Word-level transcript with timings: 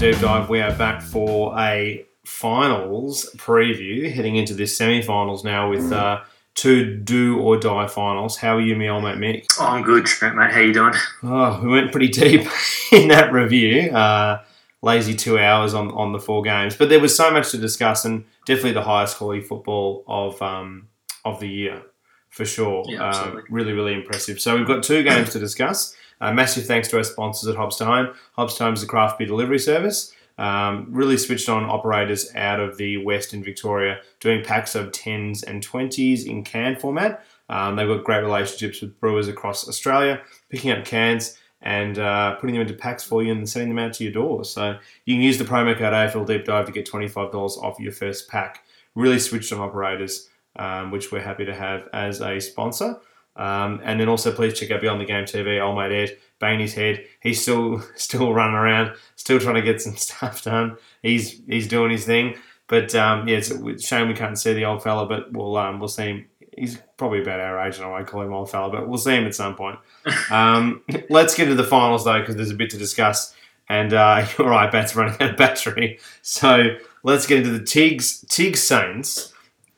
deep 0.00 0.18
dive. 0.18 0.48
We 0.48 0.62
are 0.62 0.74
back 0.76 1.02
for 1.02 1.54
a 1.58 2.06
finals 2.24 3.28
preview, 3.36 4.10
heading 4.10 4.36
into 4.36 4.54
this 4.54 4.74
semi-finals 4.74 5.44
now 5.44 5.68
with 5.68 5.92
uh, 5.92 6.22
two 6.54 6.96
do 6.96 7.38
or 7.38 7.58
die 7.58 7.86
finals. 7.86 8.38
How 8.38 8.56
are 8.56 8.62
you, 8.62 8.76
me 8.76 8.88
old 8.88 9.04
mate 9.04 9.18
Mick? 9.18 9.44
Oh, 9.60 9.66
I'm 9.66 9.82
good, 9.82 10.06
Trent, 10.06 10.36
mate. 10.36 10.52
How 10.52 10.60
you 10.60 10.72
doing? 10.72 10.94
Oh, 11.22 11.60
we 11.62 11.68
went 11.68 11.92
pretty 11.92 12.08
deep 12.08 12.48
in 12.92 13.08
that 13.08 13.30
review. 13.30 13.90
Uh, 13.90 14.42
lazy 14.80 15.14
two 15.14 15.38
hours 15.38 15.74
on, 15.74 15.90
on 15.90 16.12
the 16.12 16.18
four 16.18 16.40
games, 16.40 16.74
but 16.74 16.88
there 16.88 16.98
was 16.98 17.14
so 17.14 17.30
much 17.30 17.50
to 17.50 17.58
discuss, 17.58 18.06
and 18.06 18.24
definitely 18.46 18.72
the 18.72 18.82
highest 18.82 19.18
quality 19.18 19.42
football 19.42 20.04
of 20.06 20.40
um, 20.40 20.88
of 21.26 21.40
the 21.40 21.48
year 21.48 21.82
for 22.30 22.46
sure. 22.46 22.84
Yeah, 22.88 23.04
uh, 23.04 23.42
really, 23.50 23.74
really 23.74 23.92
impressive. 23.92 24.40
So 24.40 24.56
we've 24.56 24.66
got 24.66 24.82
two 24.82 25.02
games 25.02 25.30
to 25.32 25.38
discuss. 25.38 25.94
Uh, 26.20 26.32
massive 26.32 26.66
thanks 26.66 26.88
to 26.88 26.96
our 26.96 27.04
sponsors 27.04 27.48
at 27.48 27.56
Hops 27.56 27.76
to 27.76 27.84
Home. 27.84 28.14
Hops 28.32 28.56
to 28.56 28.64
Home 28.64 28.74
is 28.74 28.82
a 28.82 28.86
craft 28.86 29.18
beer 29.18 29.26
delivery 29.26 29.58
service. 29.58 30.14
Um, 30.38 30.86
really 30.90 31.18
switched 31.18 31.48
on 31.48 31.64
operators 31.64 32.34
out 32.34 32.60
of 32.60 32.78
the 32.78 32.96
West 33.04 33.34
in 33.34 33.44
Victoria, 33.44 34.00
doing 34.20 34.42
packs 34.42 34.74
of 34.74 34.90
10s 34.90 35.44
and 35.46 35.66
20s 35.66 36.26
in 36.26 36.42
can 36.44 36.76
format. 36.76 37.24
Um, 37.50 37.76
they've 37.76 37.88
got 37.88 38.04
great 38.04 38.22
relationships 38.22 38.80
with 38.80 38.98
brewers 39.00 39.28
across 39.28 39.68
Australia, 39.68 40.22
picking 40.48 40.70
up 40.70 40.84
cans 40.84 41.36
and 41.62 41.98
uh, 41.98 42.36
putting 42.36 42.54
them 42.54 42.62
into 42.62 42.74
packs 42.74 43.04
for 43.04 43.22
you 43.22 43.32
and 43.32 43.46
sending 43.48 43.74
them 43.74 43.84
out 43.84 43.92
to 43.94 44.04
your 44.04 44.12
door. 44.12 44.44
So 44.44 44.78
you 45.04 45.14
can 45.14 45.22
use 45.22 45.36
the 45.36 45.44
promo 45.44 45.76
code 45.76 45.92
AFL 45.92 46.26
Deep 46.26 46.44
Dive 46.46 46.66
to 46.66 46.72
get 46.72 46.90
$25 46.90 47.34
off 47.34 47.78
your 47.78 47.92
first 47.92 48.28
pack. 48.28 48.64
Really 48.94 49.18
switched 49.18 49.52
on 49.52 49.60
operators, 49.60 50.28
um, 50.56 50.90
which 50.90 51.12
we're 51.12 51.20
happy 51.20 51.44
to 51.44 51.54
have 51.54 51.88
as 51.92 52.22
a 52.22 52.40
sponsor. 52.40 52.98
Um, 53.36 53.80
and 53.84 54.00
then 54.00 54.08
also 54.08 54.32
please 54.32 54.58
check 54.58 54.70
out 54.70 54.80
Beyond 54.80 55.00
the 55.00 55.06
Game 55.06 55.24
TV, 55.24 55.62
old 55.62 55.76
mate 55.78 55.92
Ed, 55.92 56.18
banging 56.38 56.60
his 56.60 56.74
head. 56.74 57.04
He's 57.20 57.40
still 57.40 57.82
still 57.96 58.32
running 58.32 58.56
around, 58.56 58.92
still 59.16 59.38
trying 59.38 59.56
to 59.56 59.62
get 59.62 59.80
some 59.80 59.96
stuff 59.96 60.42
done. 60.42 60.76
He's 61.02 61.40
he's 61.46 61.68
doing 61.68 61.90
his 61.90 62.04
thing. 62.04 62.36
But 62.66 62.94
um, 62.94 63.26
yeah, 63.26 63.38
it's 63.38 63.50
a 63.50 63.78
shame 63.80 64.06
we 64.06 64.14
can't 64.14 64.38
see 64.38 64.52
the 64.52 64.64
old 64.64 64.82
fella, 64.82 65.04
but 65.04 65.32
we'll 65.32 65.56
um, 65.56 65.80
we'll 65.80 65.88
see 65.88 66.04
him. 66.04 66.26
He's 66.56 66.78
probably 66.96 67.22
about 67.22 67.40
our 67.40 67.66
age, 67.66 67.76
and 67.76 67.84
I 67.84 67.88
won't 67.88 68.06
call 68.06 68.22
him 68.22 68.32
old 68.32 68.50
fella, 68.50 68.70
but 68.70 68.88
we'll 68.88 68.98
see 68.98 69.16
him 69.16 69.26
at 69.26 69.34
some 69.34 69.56
point. 69.56 69.78
Um, 70.30 70.82
let's 71.10 71.34
get 71.34 71.46
to 71.46 71.54
the 71.54 71.64
finals 71.64 72.04
though, 72.04 72.20
because 72.20 72.36
there's 72.36 72.50
a 72.50 72.54
bit 72.54 72.70
to 72.70 72.78
discuss. 72.78 73.34
And 73.68 73.92
uh, 73.92 74.26
you're 74.38 74.48
Bat's 74.70 74.96
running 74.96 75.14
out 75.20 75.30
of 75.30 75.36
battery. 75.36 75.98
So 76.22 76.76
let's 77.02 77.26
get 77.26 77.38
into 77.38 77.50
the 77.50 77.64
Tigs 77.64 78.24
Tig 78.28 78.56
Saints. 78.56 79.32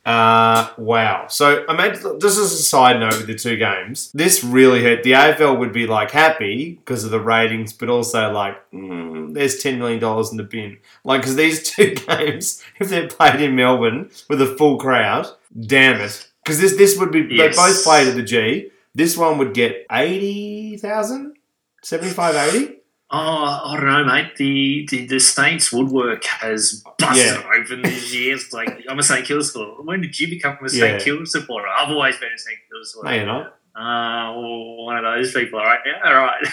Uh, 0.05 0.69
wow. 0.78 1.27
So 1.28 1.64
I 1.69 1.77
made 1.77 1.95
just 1.95 2.39
as 2.39 2.53
a 2.53 2.62
side 2.62 2.98
note 2.98 3.17
with 3.19 3.27
the 3.28 3.36
two 3.36 3.56
games, 3.56 4.11
this 4.12 4.42
really 4.42 4.83
hurt. 4.83 5.05
The 5.05 5.12
AFL 5.12 5.58
would 5.58 5.72
be 5.72 5.86
like 5.86 6.11
happy 6.11 6.72
because 6.84 7.05
of 7.05 7.11
the 7.12 7.20
ratings, 7.20 7.72
but 7.72 7.89
also 7.89 8.33
like 8.33 8.56
mm, 8.73 9.33
there's 9.33 9.58
ten 9.62 9.78
million 9.78 10.00
dollars 10.00 10.30
in 10.33 10.39
the 10.39 10.42
bin. 10.42 10.78
Like 11.05 11.20
because 11.20 11.36
these 11.36 11.62
two 11.70 11.95
games, 11.95 12.62
if 12.80 12.89
they're 12.89 13.06
played 13.08 13.41
in 13.41 13.55
Melbourne 13.55 14.11
with 14.28 14.42
a 14.42 14.56
full 14.56 14.78
crowd, 14.78 15.28
damn 15.58 16.00
it. 16.00 16.28
Because 16.45 16.61
this 16.61 16.77
this 16.77 16.98
would 16.98 17.12
be 17.12 17.27
Yes. 17.30 17.55
they 17.55 17.62
both 17.62 17.84
played 17.84 18.08
at 18.08 18.17
the 18.17 18.23
G. 18.25 18.70
This 18.95 19.17
one 19.17 19.39
would 19.39 19.55
get 19.55 19.86
80,000? 19.91 21.36
75, 21.83 22.55
80? 22.55 22.77
Oh, 23.14 23.60
I 23.66 23.77
don't 23.77 23.86
know, 23.86 24.05
mate. 24.05 24.36
The 24.36 24.86
the, 24.91 25.06
the 25.06 25.20
Saints 25.20 25.70
woodwork 25.72 26.24
has 26.24 26.82
busted 26.98 27.27
Yeah. 27.27 27.42
open 27.60 27.82
these 27.82 28.14
years. 28.14 28.52
Like 28.52 28.84
I'm 28.88 28.98
a 28.98 29.02
St 29.02 29.27
Kilda 29.27 29.44
supporter. 29.44 29.82
When 29.82 30.00
did 30.00 30.18
you 30.18 30.28
become 30.28 30.56
a 30.64 30.68
St 30.68 30.82
Yeah. 30.94 30.98
Kilda 30.98 31.27
supporter? 31.27 31.68
I've 31.68 31.90
always 31.90 32.16
been 32.16 32.33
a 32.34 32.38
St 32.38 32.58
Kilda 32.70 32.84
supporter. 32.86 33.10
No, 33.10 33.16
you're 33.16 33.27
not. 33.27 33.46
Uh, 33.74 34.33
well, 34.38 34.84
one 34.84 34.96
of 34.96 35.05
those 35.05 35.33
people, 35.33 35.58
all 35.58 35.64
right? 35.64 35.80
Yeah, 35.86 36.01
all 36.05 36.14
right. 36.14 36.42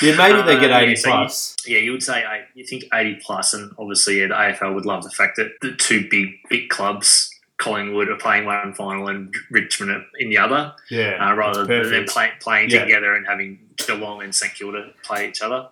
Yeah, 0.00 0.16
maybe 0.16 0.40
they 0.40 0.58
get 0.58 0.70
Uh, 0.72 0.78
80 0.78 0.88
yeah, 0.92 0.94
so 0.96 1.08
you- 1.08 1.14
plus. 1.16 1.56
Yeah, 1.66 1.78
you 1.80 1.92
would 1.92 2.02
say 2.02 2.20
eight. 2.20 2.46
You 2.54 2.64
think 2.64 2.84
eighty 2.94 3.16
plus, 3.22 3.52
and 3.52 3.72
obviously, 3.78 4.20
yeah, 4.20 4.28
the 4.28 4.34
AFL 4.34 4.74
would 4.74 4.86
love 4.86 5.02
the 5.04 5.10
fact 5.10 5.36
that 5.36 5.48
the 5.60 5.72
two 5.76 6.08
big 6.08 6.28
big 6.48 6.70
clubs, 6.70 7.30
Collingwood, 7.58 8.08
are 8.08 8.16
playing 8.16 8.44
one 8.44 8.74
final 8.74 9.08
and 9.08 9.34
Richmond 9.50 10.04
in 10.18 10.28
the 10.28 10.38
other, 10.38 10.74
yeah. 10.90 11.16
uh, 11.30 11.34
rather 11.34 11.64
than 11.64 12.04
play, 12.06 12.30
playing 12.40 12.70
Yeah. 12.70 12.82
together 12.84 13.14
and 13.14 13.26
having 13.26 13.58
Geelong 13.76 14.22
and 14.22 14.34
St 14.34 14.54
Kilda 14.54 14.90
play 15.02 15.28
each 15.28 15.40
other. 15.42 15.68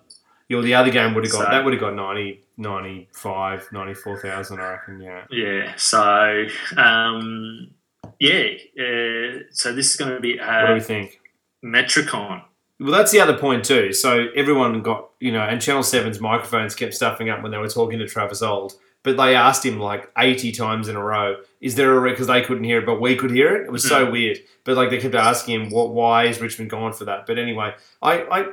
Yeah, 0.49 0.57
well, 0.59 0.65
the 0.65 0.75
other 0.75 0.91
game 0.91 1.15
would 1.15 1.25
have 1.25 1.33
got 1.33 1.45
So- 1.47 1.51
that 1.51 1.65
would 1.65 1.73
have 1.75 1.81
got 1.81 1.95
90, 1.95 2.41
95, 2.57 3.69
94,000, 3.73 4.61
I 4.61 4.71
reckon. 4.71 5.01
Yeah. 5.01 5.25
Yeah. 5.31 5.73
So, 5.77 6.47
um, 6.77 7.71
yeah. 8.19 8.49
Uh, 8.79 9.45
so 9.51 9.73
this 9.75 9.91
is 9.91 9.97
going 9.97 10.13
to 10.15 10.21
be 10.21 10.39
What 10.39 10.67
do 10.67 10.73
we 10.75 10.81
uh, 10.81 10.83
think? 10.83 11.21
Metricon. 11.65 12.43
Well, 12.81 12.93
that's 12.93 13.13
the 13.13 13.21
other 13.21 13.37
point 13.39 13.65
too. 13.65 13.93
So 13.93 14.27
everyone 14.35 14.83
got 14.83 15.11
you 15.21 15.33
know, 15.33 15.41
and 15.41 15.61
Channel 15.63 15.83
7's 15.83 16.21
microphones 16.21 16.75
kept 16.75 16.93
stuffing 16.93 17.31
up 17.31 17.43
when 17.43 17.51
they 17.53 17.57
were 17.59 17.69
talking 17.69 17.99
to 17.99 18.07
Travis 18.07 18.43
Auld. 18.43 18.75
But 19.05 19.19
they 19.19 19.37
asked 19.37 19.65
him 19.65 19.79
like 19.79 20.11
80 20.17 20.53
times 20.53 20.89
in 20.89 20.97
a 20.97 21.03
row, 21.03 21.37
is 21.61 21.75
there 21.75 22.05
a 22.05 22.11
because 22.11 22.27
they 22.27 22.41
couldn't 22.41 22.65
hear 22.65 22.81
it, 22.81 22.87
but 22.87 23.01
we 23.01 23.15
could 23.15 23.31
hear 23.31 23.55
it. 23.55 23.67
It 23.67 23.71
was 23.71 23.87
so 23.87 24.07
hmm. 24.07 24.13
weird. 24.13 24.39
But 24.65 24.77
like 24.77 24.91
they 24.91 24.99
kept 24.99 25.15
asking 25.15 25.61
him, 25.61 25.71
what? 25.71 25.93
Why 25.93 26.25
is 26.25 26.41
Richmond 26.41 26.71
gone 26.71 26.95
for 26.95 27.05
that? 27.05 27.27
But 27.27 27.39
anyway, 27.39 27.75
I, 28.03 28.23
I 28.23 28.47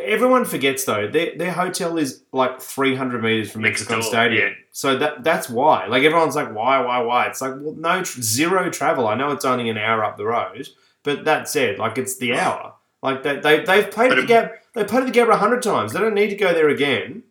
everyone 0.00 0.44
forgets 0.44 0.84
though 0.84 1.08
their 1.08 1.36
their 1.36 1.52
hotel 1.52 1.96
is 1.96 2.22
like 2.32 2.60
300 2.60 3.22
meters 3.22 3.50
from 3.50 3.62
Metricon 3.62 4.02
Stadium. 4.02 4.48
yeah. 4.48 4.54
So 4.72 4.98
that 4.98 5.22
that's 5.22 5.48
why. 5.48 5.86
Like 5.86 6.02
everyone's 6.02 6.34
like, 6.34 6.52
why, 6.52 6.80
why, 6.80 6.98
why? 7.00 7.26
It's 7.26 7.40
like, 7.40 7.54
well, 7.56 7.74
no, 7.74 8.02
tr- 8.02 8.20
zero 8.20 8.68
travel. 8.68 9.06
I 9.06 9.14
know 9.14 9.30
it's 9.30 9.44
only 9.44 9.70
an 9.70 9.78
hour 9.78 10.04
up 10.04 10.16
the 10.16 10.26
road, 10.26 10.68
but 11.04 11.24
that 11.24 11.48
said, 11.48 11.78
like 11.78 11.98
it's 11.98 12.16
the 12.16 12.30
hmm. 12.30 12.38
hour. 12.38 12.74
Like 13.00 13.22
they, 13.22 13.38
they 13.38 13.64
they've 13.64 13.90
played 13.90 14.10
But 14.10 14.16
the 14.16 14.22
it- 14.22 14.28
gap. 14.28 14.54
They 14.74 14.84
played 14.84 15.04
at 15.04 15.12
the 15.12 15.20
Gabba 15.20 15.34
a 15.34 15.36
hundred 15.36 15.62
times. 15.62 15.92
They 15.92 16.00
don't 16.00 16.14
need 16.14 16.30
to 16.30 16.36
go 16.36 16.54
there 16.54 16.70
again. 16.70 17.24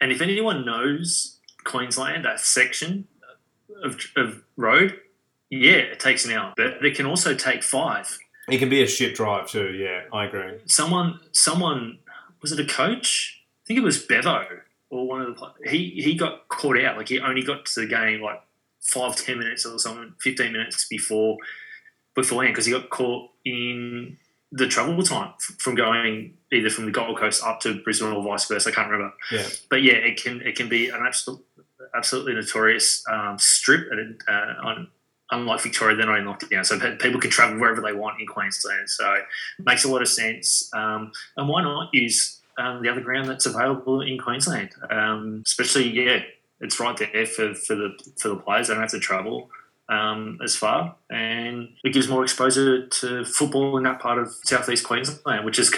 And 0.00 0.12
if 0.12 0.20
anyone 0.20 0.66
knows 0.66 1.35
Queensland, 1.66 2.24
that 2.24 2.40
section 2.40 3.06
of, 3.82 4.00
of 4.16 4.42
road, 4.56 4.98
yeah, 5.50 5.76
it 5.76 6.00
takes 6.00 6.24
an 6.24 6.32
hour, 6.32 6.54
but 6.56 6.84
it 6.84 6.96
can 6.96 7.06
also 7.06 7.34
take 7.34 7.62
five. 7.62 8.18
It 8.48 8.58
can 8.58 8.68
be 8.68 8.82
a 8.82 8.86
shit 8.86 9.14
drive 9.14 9.48
too. 9.48 9.72
Yeah, 9.72 10.02
I 10.12 10.24
agree. 10.26 10.58
Someone, 10.66 11.20
someone, 11.32 11.98
was 12.40 12.52
it 12.52 12.60
a 12.60 12.64
coach? 12.64 13.42
I 13.64 13.66
think 13.66 13.78
it 13.78 13.82
was 13.82 14.02
Bevo 14.02 14.46
or 14.90 15.06
one 15.06 15.22
of 15.22 15.36
the. 15.36 15.70
He 15.70 15.90
he 16.02 16.14
got 16.14 16.48
caught 16.48 16.80
out. 16.80 16.96
Like 16.96 17.08
he 17.08 17.20
only 17.20 17.42
got 17.42 17.66
to 17.66 17.80
the 17.80 17.86
game 17.86 18.20
like 18.20 18.40
five, 18.80 19.16
ten 19.16 19.38
minutes 19.38 19.66
or 19.66 19.78
something, 19.78 20.14
fifteen 20.20 20.52
minutes 20.52 20.86
before 20.88 21.38
beforehand 22.14 22.54
because 22.54 22.66
he 22.66 22.72
got 22.72 22.88
caught 22.90 23.30
in 23.44 24.16
the 24.52 24.66
travel 24.66 25.02
time 25.02 25.32
from 25.58 25.74
going 25.74 26.34
either 26.52 26.70
from 26.70 26.86
the 26.86 26.90
Gold 26.90 27.18
Coast 27.18 27.44
up 27.44 27.60
to 27.60 27.82
Brisbane 27.82 28.12
or 28.12 28.22
vice 28.22 28.46
versa. 28.46 28.70
I 28.70 28.72
can't 28.72 28.90
remember. 28.90 29.14
Yeah. 29.30 29.46
But 29.68 29.82
yeah, 29.82 29.94
it 29.94 30.22
can 30.22 30.40
it 30.42 30.56
can 30.56 30.68
be 30.68 30.88
an 30.88 31.04
absolute, 31.04 31.44
absolutely 31.94 32.34
notorious 32.34 33.04
um, 33.10 33.38
strip, 33.38 33.88
and 33.90 34.20
uh, 34.28 34.54
on, 34.62 34.88
unlike 35.30 35.60
Victoria, 35.62 35.96
they're 35.96 36.06
not 36.06 36.18
in 36.18 36.24
lockdown, 36.24 36.64
so 36.64 36.78
people 36.96 37.20
can 37.20 37.30
travel 37.30 37.58
wherever 37.58 37.80
they 37.80 37.92
want 37.92 38.20
in 38.20 38.26
Queensland. 38.26 38.88
So 38.88 39.12
it 39.14 39.24
makes 39.64 39.84
a 39.84 39.88
lot 39.88 40.02
of 40.02 40.08
sense. 40.08 40.70
Um, 40.72 41.12
and 41.36 41.48
why 41.48 41.62
not 41.62 41.90
use 41.92 42.40
um, 42.58 42.82
the 42.82 42.88
other 42.88 43.00
ground 43.00 43.28
that's 43.28 43.46
available 43.46 44.00
in 44.00 44.18
Queensland? 44.18 44.70
Um, 44.90 45.42
especially, 45.44 45.88
yeah, 45.90 46.20
it's 46.60 46.80
right 46.80 46.96
there 46.96 47.26
for, 47.26 47.54
for 47.54 47.74
the 47.74 47.98
for 48.18 48.28
the 48.28 48.36
players. 48.36 48.68
They 48.68 48.74
don't 48.74 48.82
have 48.82 48.90
to 48.92 48.98
travel 48.98 49.50
um, 49.88 50.38
as 50.42 50.56
far, 50.56 50.96
and 51.10 51.68
it 51.84 51.92
gives 51.92 52.08
more 52.08 52.22
exposure 52.22 52.86
to 52.86 53.24
football 53.24 53.76
in 53.76 53.84
that 53.84 54.00
part 54.00 54.18
of 54.18 54.34
southeast 54.44 54.84
Queensland, 54.84 55.44
which 55.44 55.58
is 55.58 55.74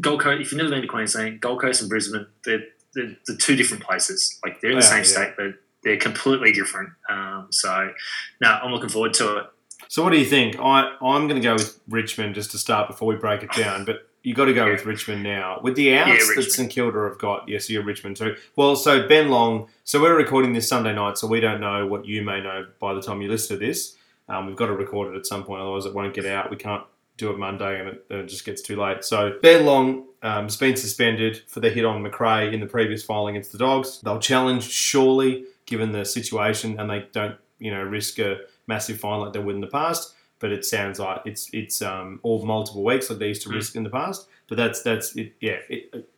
Gold 0.00 0.20
Coast. 0.20 0.40
If 0.40 0.52
you've 0.52 0.58
never 0.58 0.70
been 0.70 0.82
to 0.82 0.88
Queensland, 0.88 1.40
Gold 1.40 1.60
Coast 1.60 1.80
and 1.80 1.88
Brisbane, 1.88 2.26
they're 2.44 2.64
they're, 2.94 3.16
they're 3.26 3.36
two 3.36 3.56
different 3.56 3.82
places. 3.84 4.38
Like 4.44 4.60
they're 4.60 4.70
in 4.70 4.78
the 4.78 4.84
Yeah, 4.84 4.90
same 4.90 5.04
state, 5.04 5.34
but 5.36 5.54
they're 5.84 5.96
completely 5.96 6.52
different. 6.52 6.90
Um, 7.08 7.48
so, 7.50 7.92
no, 8.40 8.48
I'm 8.50 8.72
looking 8.72 8.88
forward 8.88 9.14
to 9.14 9.36
it. 9.38 9.46
So 9.88 10.02
what 10.02 10.10
do 10.10 10.18
you 10.18 10.26
think? 10.26 10.58
I 10.58 10.94
I'm 11.00 11.28
going 11.28 11.40
to 11.40 11.46
go 11.46 11.54
with 11.54 11.78
Richmond 11.88 12.34
just 12.34 12.50
to 12.50 12.58
start 12.58 12.88
before 12.88 13.08
we 13.08 13.16
break 13.16 13.42
it 13.42 13.52
down. 13.52 13.84
But 13.84 14.08
you 14.22 14.34
got 14.34 14.46
to 14.46 14.52
go 14.52 14.66
Yeah. 14.66 14.72
with 14.72 14.84
Richmond 14.84 15.22
now 15.22 15.60
with 15.62 15.76
the 15.76 15.94
outs 15.94 16.08
Yeah, 16.08 16.14
that 16.16 16.28
Richmond. 16.28 16.50
St 16.52 16.70
Kilda 16.70 17.04
have 17.08 17.18
got. 17.18 17.48
Yes, 17.48 17.70
you're 17.70 17.84
Richmond 17.84 18.16
too. 18.16 18.36
Well, 18.56 18.76
so 18.76 19.06
Ben 19.08 19.30
Long. 19.30 19.68
So 19.84 20.02
we're 20.02 20.16
recording 20.16 20.52
this 20.52 20.68
Sunday 20.68 20.94
night, 20.94 21.16
so 21.16 21.26
we 21.26 21.40
don't 21.40 21.60
know 21.60 21.86
what 21.86 22.04
you 22.04 22.20
may 22.22 22.42
know 22.42 22.66
by 22.80 22.92
the 22.92 23.00
time 23.00 23.22
you 23.22 23.30
listen 23.30 23.58
to 23.58 23.64
this. 23.64 23.96
Um, 24.28 24.46
we've 24.46 24.56
got 24.56 24.66
to 24.66 24.74
record 24.74 25.14
it 25.14 25.16
at 25.16 25.24
some 25.24 25.44
point, 25.44 25.62
otherwise 25.62 25.86
it 25.86 25.94
won't 25.94 26.12
get 26.12 26.26
out. 26.26 26.50
We 26.50 26.56
can't 26.56 26.82
do 27.16 27.30
it 27.30 27.38
Monday, 27.38 27.80
and 27.80 27.88
it, 27.88 28.04
it 28.10 28.26
just 28.26 28.44
gets 28.44 28.60
too 28.60 28.76
late. 28.76 29.04
So 29.04 29.38
Ben 29.40 29.64
Long 29.64 30.07
um, 30.22 30.44
has 30.44 30.56
been 30.56 30.76
suspended 30.76 31.42
for 31.46 31.60
the 31.60 31.70
hit 31.70 31.84
on 31.84 32.02
Macrae 32.02 32.52
in 32.52 32.60
the 32.60 32.66
previous 32.66 33.02
file 33.02 33.26
against 33.28 33.52
the 33.52 33.58
Dogs. 33.58 34.00
They'll 34.00 34.18
challenge 34.18 34.64
surely, 34.68 35.44
given 35.66 35.92
the 35.92 36.04
situation, 36.04 36.78
and 36.80 36.90
they 36.90 37.06
don't, 37.12 37.36
you 37.58 37.70
know, 37.70 37.82
risk 37.82 38.18
a 38.18 38.38
massive 38.66 38.98
fine 39.00 39.20
like 39.20 39.32
they 39.32 39.38
would 39.38 39.54
in 39.54 39.60
the 39.60 39.66
past. 39.68 40.14
But 40.40 40.52
it 40.52 40.64
sounds 40.64 40.98
like 41.00 41.22
it's 41.24 41.50
it's 41.52 41.82
um, 41.82 42.20
all 42.22 42.44
multiple 42.44 42.84
weeks 42.84 43.10
like 43.10 43.18
they 43.18 43.28
used 43.28 43.42
to 43.42 43.48
Mm. 43.48 43.54
risk 43.54 43.74
in 43.76 43.82
the 43.82 43.90
past. 43.90 44.28
But 44.48 44.56
that's 44.56 44.82
that's 44.82 45.16
it, 45.16 45.32
yeah. 45.40 45.58
It, 45.68 45.90
it, 45.92 46.10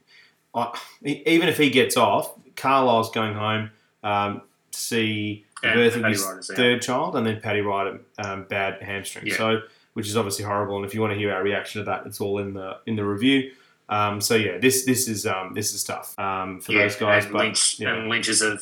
I, 0.54 0.78
even 1.02 1.48
if 1.48 1.56
he 1.58 1.70
gets 1.70 1.96
off, 1.96 2.34
Carlisle's 2.56 3.10
going 3.12 3.34
home 3.34 3.70
um, 4.02 4.42
to 4.72 4.78
see 4.78 5.46
the 5.62 5.68
And 5.68 5.76
birth 5.76 5.96
of 5.96 6.04
his 6.04 6.22
Ryder's 6.22 6.50
out. 6.50 6.56
third 6.56 6.82
child, 6.82 7.16
and 7.16 7.26
then 7.26 7.40
Paddy 7.40 7.60
Ryder 7.60 8.00
um, 8.18 8.44
bad 8.48 8.82
hamstring. 8.82 9.26
Yeah. 9.28 9.36
So 9.36 9.62
which 9.94 10.06
is 10.06 10.16
obviously 10.16 10.44
horrible. 10.44 10.76
And 10.76 10.84
if 10.84 10.94
you 10.94 11.00
want 11.00 11.12
to 11.12 11.18
hear 11.18 11.32
our 11.32 11.42
reaction 11.42 11.80
to 11.80 11.84
that, 11.86 12.06
it's 12.06 12.20
all 12.20 12.38
in 12.38 12.54
the 12.54 12.78
in 12.86 12.96
the 12.96 13.04
review. 13.04 13.52
Um, 13.90 14.20
so 14.20 14.36
yeah, 14.36 14.56
this 14.58 14.84
this 14.84 15.08
is 15.08 15.26
um, 15.26 15.52
this 15.52 15.74
is 15.74 15.82
tough 15.82 16.16
um, 16.18 16.60
for 16.60 16.72
yeah, 16.72 16.82
those 16.82 16.96
guys. 16.96 17.24
and 17.24 17.32
But 17.32 17.42
Lynch, 17.42 17.80
yeah. 17.80 17.94
and 17.94 18.08
Lynch 18.08 18.28
is 18.28 18.40
a 18.40 18.58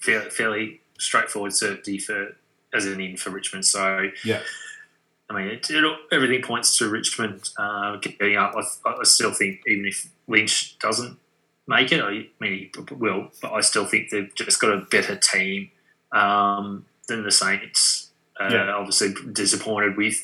fairly, 0.00 0.30
fairly 0.30 0.80
straightforward 0.98 1.54
certainty 1.54 1.98
for 1.98 2.36
as 2.74 2.84
an 2.86 3.00
in 3.00 3.16
for 3.16 3.30
Richmond. 3.30 3.64
So 3.64 4.08
Yeah. 4.24 4.40
I 5.30 5.32
mean, 5.32 5.46
it, 5.46 5.70
it, 5.70 5.98
everything 6.10 6.42
points 6.42 6.76
to 6.78 6.88
Richmond 6.88 7.50
uh, 7.56 7.96
getting 7.96 8.36
up. 8.36 8.54
I, 8.56 8.90
I 8.90 9.04
still 9.04 9.32
think 9.32 9.60
even 9.66 9.86
if 9.86 10.08
Lynch 10.26 10.76
doesn't 10.78 11.18
make 11.66 11.92
it, 11.92 12.02
I 12.02 12.26
mean 12.40 12.70
he 12.74 12.94
will, 12.94 13.30
but 13.40 13.52
I 13.52 13.60
still 13.60 13.86
think 13.86 14.10
they've 14.10 14.34
just 14.34 14.60
got 14.60 14.72
a 14.72 14.78
better 14.90 15.16
team 15.16 15.70
um, 16.12 16.84
than 17.08 17.22
the 17.22 17.30
Saints. 17.30 18.10
Uh, 18.38 18.48
Yeah. 18.50 18.72
Obviously 18.72 19.14
disappointed 19.32 19.96
with 19.96 20.22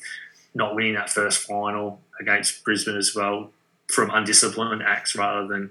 not 0.55 0.75
winning 0.75 0.95
that 0.95 1.09
first 1.09 1.47
final 1.47 2.01
against 2.21 2.65
Brisbane 2.65 2.97
as 2.97 3.15
well 3.15 3.51
from 3.89 4.11
undisciplined 4.11 4.83
acts 4.83 5.15
rather 5.15 5.47
than 5.47 5.71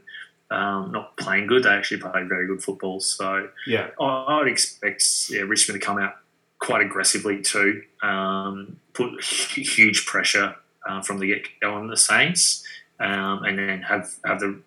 um, 0.51 0.91
not 0.91 1.17
playing 1.17 1.47
good. 1.47 1.63
They 1.63 1.69
actually 1.69 2.01
played 2.01 2.29
very 2.29 2.47
good 2.47 2.63
football. 2.63 2.99
So 2.99 3.49
yeah, 3.67 3.89
I, 3.99 4.03
I 4.03 4.37
would 4.39 4.47
expect 4.47 5.03
yeah, 5.29 5.41
Richmond 5.41 5.81
to 5.81 5.85
come 5.85 5.99
out 5.99 6.15
quite 6.59 6.81
aggressively 6.81 7.41
too, 7.41 7.83
um, 8.01 8.79
put 8.93 9.21
huge 9.23 10.05
pressure 10.05 10.55
uh, 10.87 11.01
from 11.01 11.19
the 11.19 11.27
get 11.27 11.47
go 11.61 11.73
on 11.73 11.87
the 11.87 11.97
Saints, 11.97 12.63
um, 12.99 13.43
and 13.43 13.57
then 13.57 13.81
have 13.81 14.13
have 14.25 14.39
the 14.39 14.59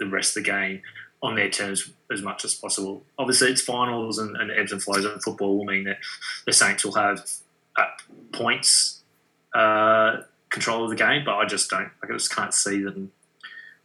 the 0.00 0.06
rest 0.06 0.36
of 0.36 0.44
the 0.44 0.50
game 0.50 0.82
on 1.20 1.34
their 1.34 1.50
terms 1.50 1.90
as 2.12 2.22
much 2.22 2.44
as 2.44 2.54
possible. 2.54 3.02
Obviously, 3.18 3.50
it's 3.50 3.60
finals 3.60 4.18
and, 4.18 4.36
and 4.36 4.50
ebbs 4.52 4.72
and 4.72 4.82
flows 4.82 5.04
of 5.04 5.22
football 5.22 5.58
will 5.58 5.64
mean 5.64 5.84
that 5.84 5.98
the 6.46 6.52
Saints 6.52 6.84
will 6.84 6.94
have 6.94 7.28
at 7.76 7.88
points 8.32 9.02
uh, 9.54 10.18
control 10.50 10.84
of 10.84 10.90
the 10.90 10.96
game, 10.96 11.24
but 11.24 11.34
I 11.34 11.44
just 11.46 11.70
don't. 11.70 11.90
Like, 12.02 12.10
I 12.10 12.14
just 12.14 12.34
can't 12.34 12.54
see 12.54 12.82
them 12.82 13.12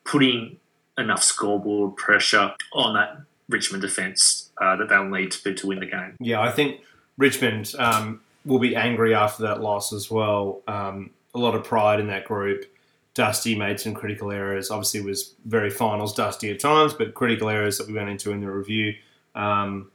putting 0.05 0.57
enough 0.97 1.23
scoreboard 1.23 1.95
pressure 1.95 2.53
on 2.73 2.93
that 2.95 3.17
Richmond 3.49 3.81
defence 3.81 4.51
uh, 4.61 4.75
that 4.75 4.89
they'll 4.89 5.05
need 5.05 5.31
to 5.31 5.53
to 5.53 5.67
win 5.67 5.79
the 5.79 5.85
game. 5.85 6.15
yeah. 6.19 6.41
I 6.41 6.51
think 6.51 6.81
Richmond 7.17 7.73
um, 7.77 8.21
will 8.45 8.59
be 8.59 8.75
angry 8.75 9.13
after 9.13 9.43
that 9.43 9.61
loss 9.61 9.93
as 9.93 10.09
well. 10.09 10.61
Um, 10.67 11.11
a 11.35 11.39
lot 11.39 11.55
of 11.55 11.63
pride 11.63 11.99
in 11.99 12.07
that 12.07 12.25
group. 12.25 12.65
Dusty 13.13 13.55
made 13.55 13.79
some 13.79 13.93
critical 13.93 14.31
errors. 14.31 14.71
Obviously, 14.71 15.01
was 15.01 15.35
very 15.45 15.69
finals 15.69 16.13
dusty 16.13 16.49
at 16.49 16.59
times, 16.59 16.93
but 16.93 17.13
critical 17.13 17.49
errors 17.49 17.77
that 17.77 17.87
we 17.87 17.93
went 17.93 18.09
into 18.09 18.31
in 18.31 18.39
the 18.39 18.49
review. 18.49 18.95
Um, 19.35 19.91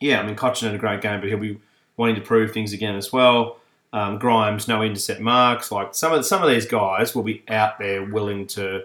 yeah, 0.00 0.20
I 0.20 0.26
mean, 0.26 0.36
Cotchin 0.36 0.66
had 0.66 0.74
a 0.74 0.78
great 0.78 1.00
game, 1.00 1.20
but 1.20 1.28
he'll 1.28 1.38
be 1.38 1.58
wanting 1.96 2.14
to 2.16 2.20
prove 2.20 2.52
things 2.52 2.72
again 2.72 2.94
as 2.94 3.12
well. 3.12 3.58
Um, 3.92 4.18
Grimes, 4.18 4.68
no 4.68 4.82
intercept 4.82 5.20
marks. 5.20 5.70
Like 5.72 5.94
some 5.94 6.12
of 6.12 6.26
some 6.26 6.42
of 6.42 6.50
these 6.50 6.66
guys 6.66 7.14
will 7.14 7.22
be 7.22 7.42
out 7.48 7.78
there 7.78 8.04
willing 8.04 8.46
to, 8.48 8.84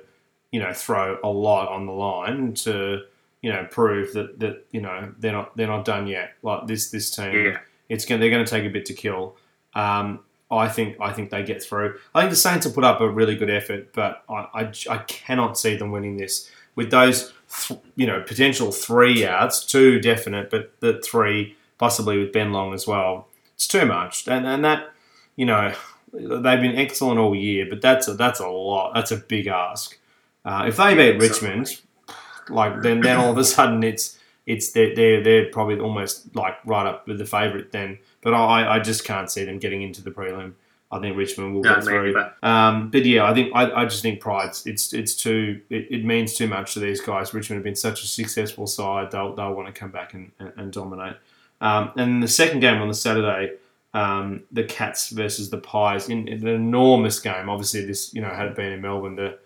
you 0.52 0.60
know, 0.60 0.72
throw 0.74 1.18
a 1.24 1.28
lot 1.30 1.70
on 1.70 1.86
the 1.86 1.92
line 1.92 2.54
to, 2.54 3.02
you 3.42 3.52
know, 3.52 3.68
prove 3.70 4.14
that 4.14 4.40
that 4.40 4.66
you 4.72 4.80
know 4.82 5.12
they're 5.20 5.32
not 5.34 5.58
they're 5.58 5.68
not 5.68 5.84
done 5.86 6.08
yet. 6.08 6.34
Like 6.44 6.68
this 6.68 6.92
this 6.92 7.10
team, 7.10 7.34
Yeah. 7.34 7.58
it's 7.90 8.06
going 8.06 8.22
they're 8.22 8.30
going 8.30 8.46
to 8.46 8.50
take 8.50 8.64
a 8.66 8.70
bit 8.70 8.86
to 8.86 8.94
kill. 8.94 9.36
Um, 9.74 10.20
I 10.50 10.68
think 10.68 10.98
I 11.02 11.12
think 11.14 11.30
they 11.30 11.44
get 11.44 11.64
through. 11.64 11.98
I 12.14 12.22
think 12.22 12.30
the 12.30 12.36
Saints 12.38 12.66
will 12.66 12.74
put 12.74 12.84
up 12.84 13.02
a 13.02 13.10
really 13.10 13.36
good 13.36 13.50
effort, 13.50 13.94
but 13.94 14.24
I, 14.30 14.48
I, 14.54 14.72
I 14.90 14.98
cannot 15.00 15.58
see 15.58 15.76
them 15.78 15.92
winning 15.92 16.18
this 16.18 16.50
with 16.76 16.92
those 16.92 17.34
th- 17.68 17.80
you 17.96 18.06
know 18.06 18.22
potential 18.22 18.72
three 18.72 19.26
outs, 19.26 19.66
two 19.66 20.00
definite, 20.00 20.50
but 20.50 20.74
the 20.80 21.02
three 21.02 21.56
possibly 21.78 22.18
with 22.18 22.32
Ben 22.32 22.52
Long 22.54 22.74
as 22.74 22.86
well. 22.86 23.28
It's 23.56 23.68
too 23.68 23.86
much, 23.86 24.28
and 24.28 24.46
and 24.46 24.64
that 24.66 24.91
you 25.42 25.48
know 25.48 25.74
they've 26.14 26.62
been 26.62 26.76
excellent 26.78 27.20
all 27.20 27.36
year, 27.36 27.66
but 27.68 27.82
that's 27.82 28.08
a, 28.08 28.14
that's 28.14 28.40
a 28.40 28.48
lot. 28.48 28.94
That's 28.94 29.12
a 29.12 29.18
big 29.18 29.48
ask. 29.48 29.98
Uh, 30.46 30.66
if 30.68 30.78
they 30.78 30.94
beat 30.94 31.20
Richmond, 31.20 31.82
like 32.50 32.82
then 32.84 33.02
then 33.02 33.18
all 33.18 33.32
of 33.32 33.38
a 33.38 33.44
sudden 33.44 33.84
it's 33.84 34.20
it's 34.46 34.72
they're, 34.72 34.94
they're 34.96 35.24
they're 35.24 35.46
probably 35.50 35.80
almost 35.80 36.36
like 36.36 36.58
right 36.66 36.86
up 36.86 37.08
with 37.08 37.18
the 37.18 37.26
favourite 37.26 37.72
then. 37.72 37.98
But 38.22 38.34
I, 38.36 38.76
I 38.76 38.80
just 38.80 39.04
can't 39.04 39.32
see 39.32 39.44
them 39.46 39.58
getting 39.58 39.82
into 39.82 40.04
the 40.04 40.12
prelim. 40.12 40.54
I 40.94 41.00
think 41.00 41.16
Richmond 41.18 41.56
will 41.56 41.64
No, 41.64 41.76
get 41.76 41.84
through. 41.86 42.14
but 42.14 42.36
Um, 42.48 42.90
but 42.92 43.04
yeah, 43.06 43.24
I 43.26 43.34
think 43.34 43.52
I, 43.56 43.72
I 43.82 43.86
just 43.86 44.02
think 44.04 44.20
pride's 44.20 44.68
it's 44.68 44.94
it's 44.94 45.16
too 45.16 45.62
it, 45.70 45.88
it 45.90 46.06
means 46.06 46.34
too 46.36 46.48
much 46.48 46.74
to 46.76 46.80
these 46.80 47.02
guys. 47.02 47.34
Richmond 47.34 47.58
have 47.60 47.64
been 47.64 47.76
such 47.76 48.04
a 48.04 48.08
successful 48.08 48.68
side; 48.68 49.10
they'll 49.12 49.34
they'll 49.34 49.54
want 49.54 49.74
to 49.74 49.74
come 49.74 49.90
back 49.92 50.14
and, 50.14 50.32
and, 50.40 50.52
and 50.58 50.72
dominate. 50.74 51.16
Um, 51.62 51.92
and 51.96 52.22
the 52.22 52.28
second 52.28 52.60
game 52.60 52.82
on 52.82 52.88
the 52.88 52.94
Saturday, 52.94 53.54
um, 53.94 54.44
the 54.52 54.64
Cats 54.64 55.10
versus 55.10 55.50
the 55.50 55.58
Pies, 55.58 56.10
in, 56.10 56.28
in 56.28 56.48
an 56.48 56.54
enormous 56.56 57.20
game. 57.20 57.50
Obviously, 57.50 57.86
this 57.86 58.14
you 58.14 58.22
know 58.22 58.30
had 58.30 58.48
it 58.48 58.56
been 58.56 58.72
in 58.72 58.82
Melbourne, 58.82 59.16
the 59.16 59.38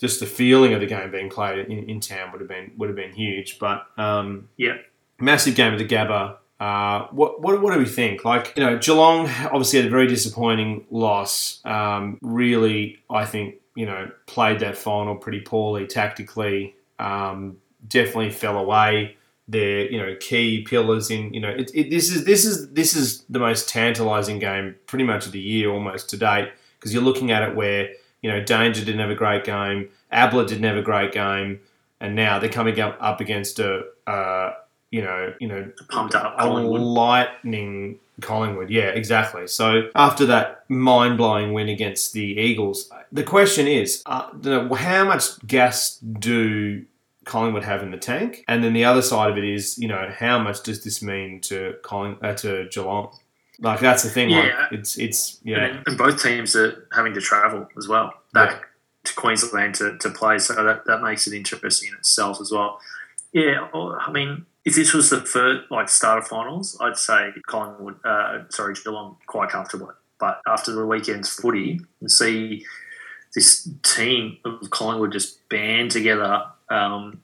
just 0.00 0.20
the 0.20 0.26
feeling 0.26 0.74
of 0.74 0.80
the 0.80 0.86
game 0.86 1.10
being 1.10 1.30
played 1.30 1.66
in, 1.66 1.88
in 1.88 2.00
town 2.00 2.32
would 2.32 2.40
have 2.40 2.48
been 2.48 2.72
would 2.76 2.88
have 2.88 2.96
been 2.96 3.12
huge. 3.12 3.58
But 3.58 3.86
um, 3.96 4.48
Yeah. 4.56 4.76
massive 5.18 5.54
game 5.54 5.72
at 5.72 5.78
the 5.78 5.86
Gabba. 5.86 6.36
Uh, 6.60 7.08
what, 7.10 7.40
what 7.42 7.60
what 7.60 7.72
do 7.72 7.78
we 7.78 7.84
think? 7.84 8.24
Like 8.24 8.52
you 8.56 8.64
know, 8.64 8.78
Geelong 8.78 9.28
obviously 9.46 9.80
had 9.80 9.86
a 9.88 9.90
very 9.90 10.06
disappointing 10.06 10.86
loss. 10.90 11.60
Um, 11.64 12.18
really, 12.22 12.98
I 13.10 13.24
think 13.24 13.56
you 13.74 13.86
know 13.86 14.10
played 14.26 14.60
that 14.60 14.76
final 14.76 15.16
pretty 15.16 15.40
poorly 15.40 15.86
tactically. 15.86 16.76
Um, 16.98 17.58
definitely 17.88 18.30
fell 18.30 18.56
away. 18.56 19.16
Their 19.46 19.90
you 19.90 19.98
know 19.98 20.16
key 20.20 20.62
pillars 20.62 21.10
in 21.10 21.34
you 21.34 21.40
know 21.40 21.50
it, 21.50 21.70
it, 21.74 21.90
this 21.90 22.10
is 22.10 22.24
this 22.24 22.46
is 22.46 22.70
this 22.70 22.96
is 22.96 23.24
the 23.28 23.38
most 23.38 23.68
tantalising 23.68 24.38
game 24.38 24.74
pretty 24.86 25.04
much 25.04 25.26
of 25.26 25.32
the 25.32 25.40
year 25.40 25.70
almost 25.70 26.08
to 26.10 26.16
date 26.16 26.50
because 26.78 26.94
you're 26.94 27.02
looking 27.02 27.30
at 27.30 27.42
it 27.42 27.54
where 27.54 27.90
you 28.22 28.30
know 28.30 28.42
Danger 28.42 28.82
didn't 28.82 29.00
have 29.00 29.10
a 29.10 29.14
great 29.14 29.44
game, 29.44 29.90
Ablett 30.10 30.48
didn't 30.48 30.64
have 30.64 30.78
a 30.78 30.82
great 30.82 31.12
game, 31.12 31.60
and 32.00 32.16
now 32.16 32.38
they're 32.38 32.48
coming 32.48 32.80
up 32.80 32.96
up 33.00 33.20
against 33.20 33.58
a 33.58 33.84
uh, 34.06 34.54
you 34.90 35.02
know 35.02 35.34
you 35.40 35.48
know 35.48 35.70
pumped 35.90 36.14
up 36.14 36.38
Collingwood. 36.38 36.80
lightning 36.80 37.98
Collingwood. 38.20 38.70
Yeah, 38.70 38.88
exactly. 38.88 39.46
So 39.46 39.90
after 39.94 40.24
that 40.26 40.64
mind 40.70 41.18
blowing 41.18 41.52
win 41.52 41.68
against 41.68 42.12
the 42.12 42.22
Eagles, 42.22 42.90
the 43.12 43.24
question 43.24 43.66
is, 43.66 44.02
uh, 44.06 44.74
how 44.74 45.04
much 45.04 45.44
gas 45.46 45.98
do 45.98 46.84
Collingwood 47.24 47.64
have 47.64 47.82
in 47.82 47.90
the 47.90 47.96
tank? 47.98 48.44
And 48.48 48.62
then 48.62 48.72
the 48.72 48.84
other 48.84 49.02
side 49.02 49.30
of 49.30 49.38
it 49.38 49.44
is, 49.44 49.78
you 49.78 49.88
know, 49.88 50.12
how 50.16 50.38
much 50.38 50.62
does 50.62 50.84
this 50.84 51.02
mean 51.02 51.40
to 51.42 51.76
Colling 51.82 52.16
uh, 52.22 52.34
to 52.34 52.68
Geelong? 52.70 53.16
Like 53.60 53.80
that's 53.80 54.02
the 54.02 54.10
thing. 54.10 54.30
Like 54.30 54.46
Yeah. 54.46 54.66
it's 54.72 54.98
it's 54.98 55.38
And, 55.40 55.48
yeah 55.50 55.82
and 55.86 55.96
both 55.96 56.22
teams 56.22 56.56
are 56.56 56.88
having 56.92 57.14
to 57.14 57.20
travel 57.20 57.68
as 57.78 57.86
well 57.86 58.12
back 58.32 58.66
to 59.04 59.14
Queensland 59.14 59.74
to, 59.76 59.96
to 59.98 60.10
play, 60.10 60.38
so 60.38 60.54
that, 60.54 60.86
that 60.86 61.02
makes 61.02 61.26
it 61.26 61.34
interesting 61.34 61.90
in 61.90 61.94
itself 61.94 62.40
as 62.40 62.50
well. 62.50 62.80
Yeah, 63.32 63.68
I 63.74 64.10
mean, 64.10 64.46
if 64.64 64.74
this 64.74 64.94
was 64.94 65.10
the 65.10 65.20
first 65.20 65.70
like 65.70 65.88
start 65.88 66.18
of 66.18 66.26
finals, 66.26 66.76
I'd 66.80 66.96
say 66.96 67.32
Collingwood, 67.46 67.96
uh, 68.04 68.44
sorry, 68.48 68.74
Geelong, 68.74 69.16
quite 69.26 69.50
comfortably. 69.50 69.94
But 70.18 70.40
after 70.46 70.72
the 70.72 70.86
weekend's 70.86 71.28
footy, 71.28 71.80
and 72.00 72.10
see 72.10 72.64
this 73.34 73.68
team 73.82 74.38
of 74.44 74.70
Collingwood 74.70 75.12
just 75.12 75.46
band 75.48 75.90
together 75.90 76.44
um, 76.70 77.20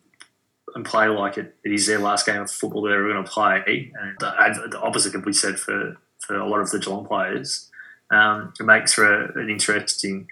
and 0.74 0.84
play 0.84 1.08
like 1.08 1.36
it, 1.38 1.56
it 1.64 1.72
is 1.72 1.86
their 1.86 1.98
last 1.98 2.26
game 2.26 2.40
of 2.40 2.50
football 2.50 2.82
they're 2.82 2.98
ever 2.98 3.12
going 3.12 3.24
to 3.24 3.30
play, 3.30 3.92
and 4.00 4.16
the, 4.20 4.68
the 4.70 4.80
opposite 4.80 5.12
could 5.12 5.24
be 5.24 5.32
said 5.32 5.58
for 5.58 5.96
for 6.18 6.36
a 6.36 6.48
lot 6.48 6.60
of 6.60 6.70
the 6.70 6.78
Geelong 6.78 7.06
players. 7.06 7.70
Um, 8.10 8.52
it 8.58 8.64
makes 8.64 8.94
for 8.94 9.04
a, 9.04 9.40
an 9.40 9.48
interesting 9.48 10.28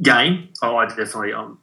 game. 0.00 0.48
Oh, 0.62 0.76
I 0.76 0.86
definitely, 0.86 1.32
I'm 1.32 1.58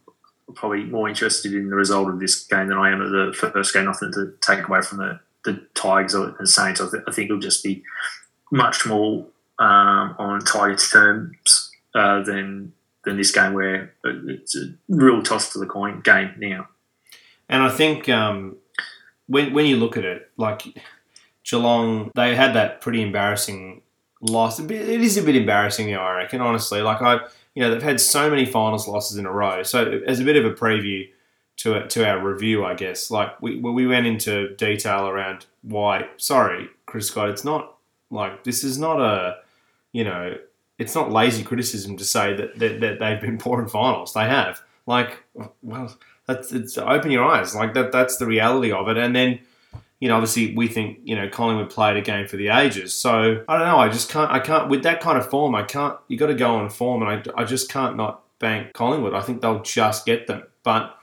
probably 0.56 0.84
more 0.84 1.08
interested 1.08 1.54
in 1.54 1.70
the 1.70 1.76
result 1.76 2.10
of 2.10 2.20
this 2.20 2.44
game 2.44 2.68
than 2.68 2.78
I 2.78 2.92
am 2.92 3.02
of 3.02 3.12
the 3.12 3.34
first 3.34 3.74
game. 3.74 3.86
Nothing 3.86 4.12
to 4.14 4.34
take 4.42 4.68
away 4.68 4.82
from 4.82 4.98
the, 4.98 5.20
the 5.46 5.66
Tigers 5.76 6.14
the 6.14 6.48
Saints. 6.48 6.82
I, 6.82 6.90
th- 6.90 7.04
I 7.08 7.12
think 7.12 7.26
it'll 7.30 7.40
just 7.40 7.64
be 7.64 7.84
much 8.52 8.86
more 8.86 9.26
um, 9.60 10.16
on 10.18 10.42
Tigers' 10.42 10.90
terms 10.90 11.72
uh, 11.94 12.22
than 12.24 12.74
than 13.04 13.18
this 13.18 13.32
game, 13.32 13.54
where 13.54 13.94
it's 14.04 14.56
a 14.56 14.74
real 14.88 15.24
toss 15.24 15.54
to 15.54 15.60
the 15.60 15.66
coin 15.66 16.02
game 16.02 16.34
now. 16.38 16.68
And 17.50 17.64
I 17.64 17.70
think 17.70 18.08
um, 18.10 18.58
when 19.28 19.54
when 19.54 19.66
you 19.66 19.78
look 19.78 19.98
at 19.98 20.06
it, 20.06 20.30
like 20.38 20.64
Geelong, 21.44 22.12
they 22.16 22.36
had 22.36 22.56
that 22.56 22.82
pretty 22.82 23.02
embarrassing 23.02 23.82
loss. 24.22 24.60
It 24.60 24.72
is 24.72 25.18
a 25.18 25.24
bit 25.24 25.36
embarrassing, 25.36 25.96
I 25.96 26.16
reckon. 26.16 26.42
Honestly, 26.42 26.82
like 26.82 27.02
I, 27.02 27.20
you 27.56 27.62
know, 27.62 27.72
they've 27.72 27.84
had 27.84 28.00
so 28.00 28.30
many 28.30 28.46
finals 28.46 28.88
losses 28.88 29.18
in 29.18 29.26
a 29.26 29.32
row. 29.32 29.64
So 29.64 30.02
as 30.06 30.20
a 30.20 30.24
bit 30.24 30.38
of 30.38 30.46
a 30.46 30.54
preview 30.54 31.10
to 31.58 31.88
to 31.88 32.08
our 32.08 32.26
review, 32.26 32.66
I 32.66 32.74
guess, 32.74 33.12
like 33.12 33.42
we 33.42 33.60
we 33.60 33.88
went 33.88 34.06
into 34.06 34.56
detail 34.56 35.08
around 35.08 35.46
why. 35.62 36.08
Sorry, 36.18 36.70
Chris 36.86 37.08
Scott, 37.08 37.30
it's 37.30 37.44
not 37.44 37.78
like 38.10 38.44
this 38.44 38.64
is 38.64 38.78
not 38.78 39.00
a, 39.00 39.38
you 39.92 40.04
know, 40.04 40.38
it's 40.82 40.96
not 40.96 41.12
lazy 41.12 41.44
criticism 41.44 41.96
to 41.96 42.04
say 42.04 42.34
that 42.34 42.58
that, 42.58 42.80
that 42.82 43.00
they've 43.00 43.22
been 43.22 43.38
poor 43.38 43.62
in 43.62 43.70
finals. 43.70 44.14
They 44.14 44.26
have. 44.26 44.64
Like, 44.88 45.24
well, 45.62 45.96
that's 46.26 46.52
it's 46.52 46.76
open 46.76 47.12
your 47.12 47.24
eyes. 47.24 47.54
Like 47.54 47.76
that 47.76 47.92
that's 47.92 48.18
the 48.18 48.26
reality 48.26 48.72
of 48.72 48.88
it. 48.90 48.98
And 48.98 49.16
then, 49.16 49.40
you 50.00 50.10
know, 50.10 50.16
obviously 50.16 50.56
we 50.56 50.68
think, 50.68 50.98
you 51.04 51.16
know, 51.16 51.30
Collingwood 51.30 51.70
played 51.70 51.98
a 51.98 52.02
game 52.02 52.28
for 52.28 52.36
the 52.36 52.48
ages. 52.48 52.96
So 52.96 53.44
I 53.48 53.58
don't 53.60 53.68
know, 53.68 53.78
I 53.78 53.90
just 53.90 54.10
can't 54.10 54.32
I 54.32 54.40
can't 54.40 54.70
with 54.70 54.82
that 54.84 55.02
kind 55.02 55.20
of 55.20 55.30
form, 55.30 55.54
I 55.54 55.62
can't 55.62 55.96
you 56.08 56.18
gotta 56.18 56.34
go 56.34 56.56
on 56.56 56.68
form 56.72 57.04
and 57.04 57.12
I, 57.38 57.42
I 57.42 57.44
just 57.46 57.70
can't 57.70 57.96
not 57.96 58.24
bank 58.40 58.74
Collingwood. 58.74 59.14
I 59.14 59.22
think 59.22 59.42
they'll 59.42 59.62
just 59.62 60.04
get 60.04 60.26
them. 60.26 60.44
But 60.64 60.98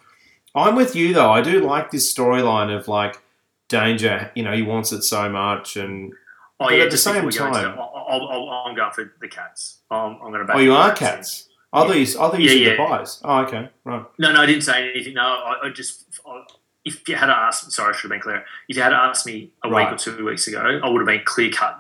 I'm 0.57 0.75
with 0.75 0.97
you 0.97 1.15
though. 1.15 1.31
I 1.31 1.41
do 1.41 1.61
like 1.61 1.93
this 1.93 2.13
storyline 2.13 2.77
of 2.77 2.89
like 2.89 3.23
danger. 3.69 4.33
You 4.35 4.43
know, 4.43 4.53
he 4.53 4.63
wants 4.63 4.91
it 4.91 5.03
so 5.03 5.29
much, 5.29 5.77
and 5.77 6.13
Oh 6.61 6.67
But 6.67 6.77
yeah, 6.77 6.85
at 6.85 6.91
the 6.91 6.99
same 6.99 7.25
before 7.25 7.29
we 7.29 7.53
go 7.53 7.59
into 7.59 7.77
time- 7.77 7.79
I'll, 8.09 8.29
I'll, 8.29 8.49
I'm 8.67 8.75
going 8.77 8.93
for 8.93 9.13
the 9.21 9.29
Cats. 9.29 9.81
I'm, 9.91 10.13
I'm 10.15 10.31
going 10.33 10.41
to 10.41 10.45
back. 10.45 10.57
oh, 10.57 10.61
you 10.61 10.75
are 10.75 10.93
cats. 10.95 11.49
I 11.73 11.87
thought 11.87 11.97
you. 11.97 12.03
I 12.03 12.07
thought 12.31 12.41
you 12.41 12.47
Yeah, 12.49 12.53
said 12.53 12.61
yeah. 12.63 12.71
the 12.71 12.77
pies. 12.97 13.21
Oh, 13.25 13.39
okay, 13.45 13.69
right. 13.85 14.05
No, 14.19 14.33
no, 14.33 14.41
I 14.41 14.47
didn't 14.47 14.63
say 14.63 14.91
anything. 14.91 15.15
No, 15.15 15.23
I, 15.23 15.67
I 15.67 15.71
just 15.71 16.07
I, 16.27 16.43
if 16.85 17.07
you 17.09 17.15
had 17.17 17.29
asked, 17.29 17.71
sorry, 17.73 17.93
I 17.93 17.97
should 17.97 18.11
have 18.11 18.11
been 18.11 18.21
clear. 18.23 18.45
If 18.69 18.77
you 18.77 18.83
had 18.83 18.93
asked 18.95 19.27
me 19.27 19.51
a 19.63 19.69
Right. 19.69 19.85
week 19.91 19.95
or 19.95 19.99
two 19.99 20.25
weeks 20.25 20.47
ago, 20.49 20.81
I 20.83 20.89
would 20.89 21.01
have 21.01 21.07
been 21.07 21.23
clear 21.27 21.51
cut 21.51 21.79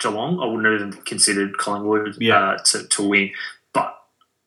Geelong. 0.00 0.40
I 0.40 0.46
wouldn't 0.46 0.64
have 0.64 0.88
even 0.88 1.02
considered 1.04 1.58
Collingwood 1.58 2.16
Yeah. 2.18 2.52
uh, 2.52 2.58
to, 2.64 2.86
to 2.88 3.02
win. 3.06 3.30
But 3.74 3.94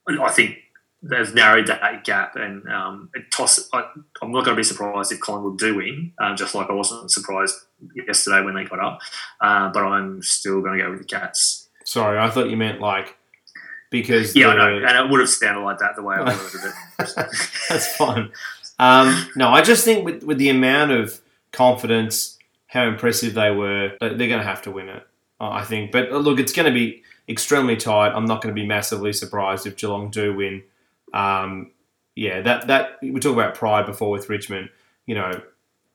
I 0.07 0.31
think 0.31 0.57
they've 1.03 1.33
narrowed 1.35 1.67
that 1.67 2.03
gap, 2.03 2.35
and 2.35 2.67
um, 2.69 3.09
it 3.13 3.25
toss. 3.31 3.69
I, 3.71 3.83
I'm 4.23 4.31
not 4.31 4.43
going 4.45 4.55
to 4.55 4.59
be 4.59 4.63
surprised 4.63 5.11
if 5.11 5.19
Collingwood 5.19 5.59
do 5.59 5.75
win, 5.75 6.13
um, 6.19 6.35
just 6.35 6.55
like 6.55 6.67
I 6.69 6.73
wasn't 6.73 7.11
surprised 7.11 7.53
yesterday 7.95 8.43
when 8.43 8.55
they 8.55 8.63
got 8.63 8.79
up. 8.79 8.99
Uh, 9.41 9.69
but 9.69 9.83
I'm 9.83 10.21
still 10.21 10.61
going 10.61 10.77
to 10.77 10.83
go 10.83 10.91
with 10.91 10.99
the 10.99 11.05
Cats. 11.05 11.67
Sorry, 11.83 12.19
I 12.19 12.29
thought 12.29 12.49
you 12.49 12.57
meant 12.57 12.79
like 12.79 13.15
because 13.89 14.35
Yeah, 14.35 14.47
the, 14.47 14.51
I 14.53 14.55
know, 14.55 14.87
and 14.87 14.97
it 14.97 15.11
would 15.11 15.19
have 15.19 15.29
sounded 15.29 15.61
like 15.61 15.79
that 15.79 15.95
the 15.95 16.03
way 16.03 16.15
I 16.15 16.23
worded 16.23 16.61
it. 16.63 16.73
That's 17.69 17.95
fine. 17.95 18.31
Um, 18.77 19.29
no, 19.35 19.49
I 19.49 19.61
just 19.61 19.83
think 19.83 20.05
with, 20.05 20.23
with 20.23 20.37
the 20.37 20.49
amount 20.49 20.91
of 20.91 21.19
confidence, 21.51 22.37
how 22.67 22.87
impressive 22.87 23.33
they 23.33 23.51
were, 23.51 23.93
they're 23.99 24.15
going 24.15 24.39
to 24.39 24.43
have 24.43 24.61
to 24.63 24.71
win 24.71 24.89
it. 24.89 25.03
I 25.41 25.63
think. 25.63 25.91
But 25.91 26.11
uh, 26.11 26.17
look, 26.17 26.39
it's 26.39 26.51
going 26.51 26.65
to 26.65 26.71
be 26.71 27.01
extremely 27.27 27.77
tight. 27.77 28.09
I'm 28.09 28.25
not 28.25 28.41
going 28.41 28.53
to 28.53 28.59
be 28.59 28.67
massively 28.67 29.13
surprised 29.13 29.65
if 29.65 29.77
Geelong 29.77 30.09
do 30.09 30.35
win. 30.35 30.63
Um, 31.13 31.71
yeah, 32.15 32.41
that 32.41 32.67
that 32.67 32.97
we 33.01 33.19
talked 33.19 33.37
about 33.37 33.55
pride 33.55 33.85
before 33.85 34.11
with 34.11 34.29
Richmond. 34.29 34.69
You 35.05 35.15
know, 35.15 35.41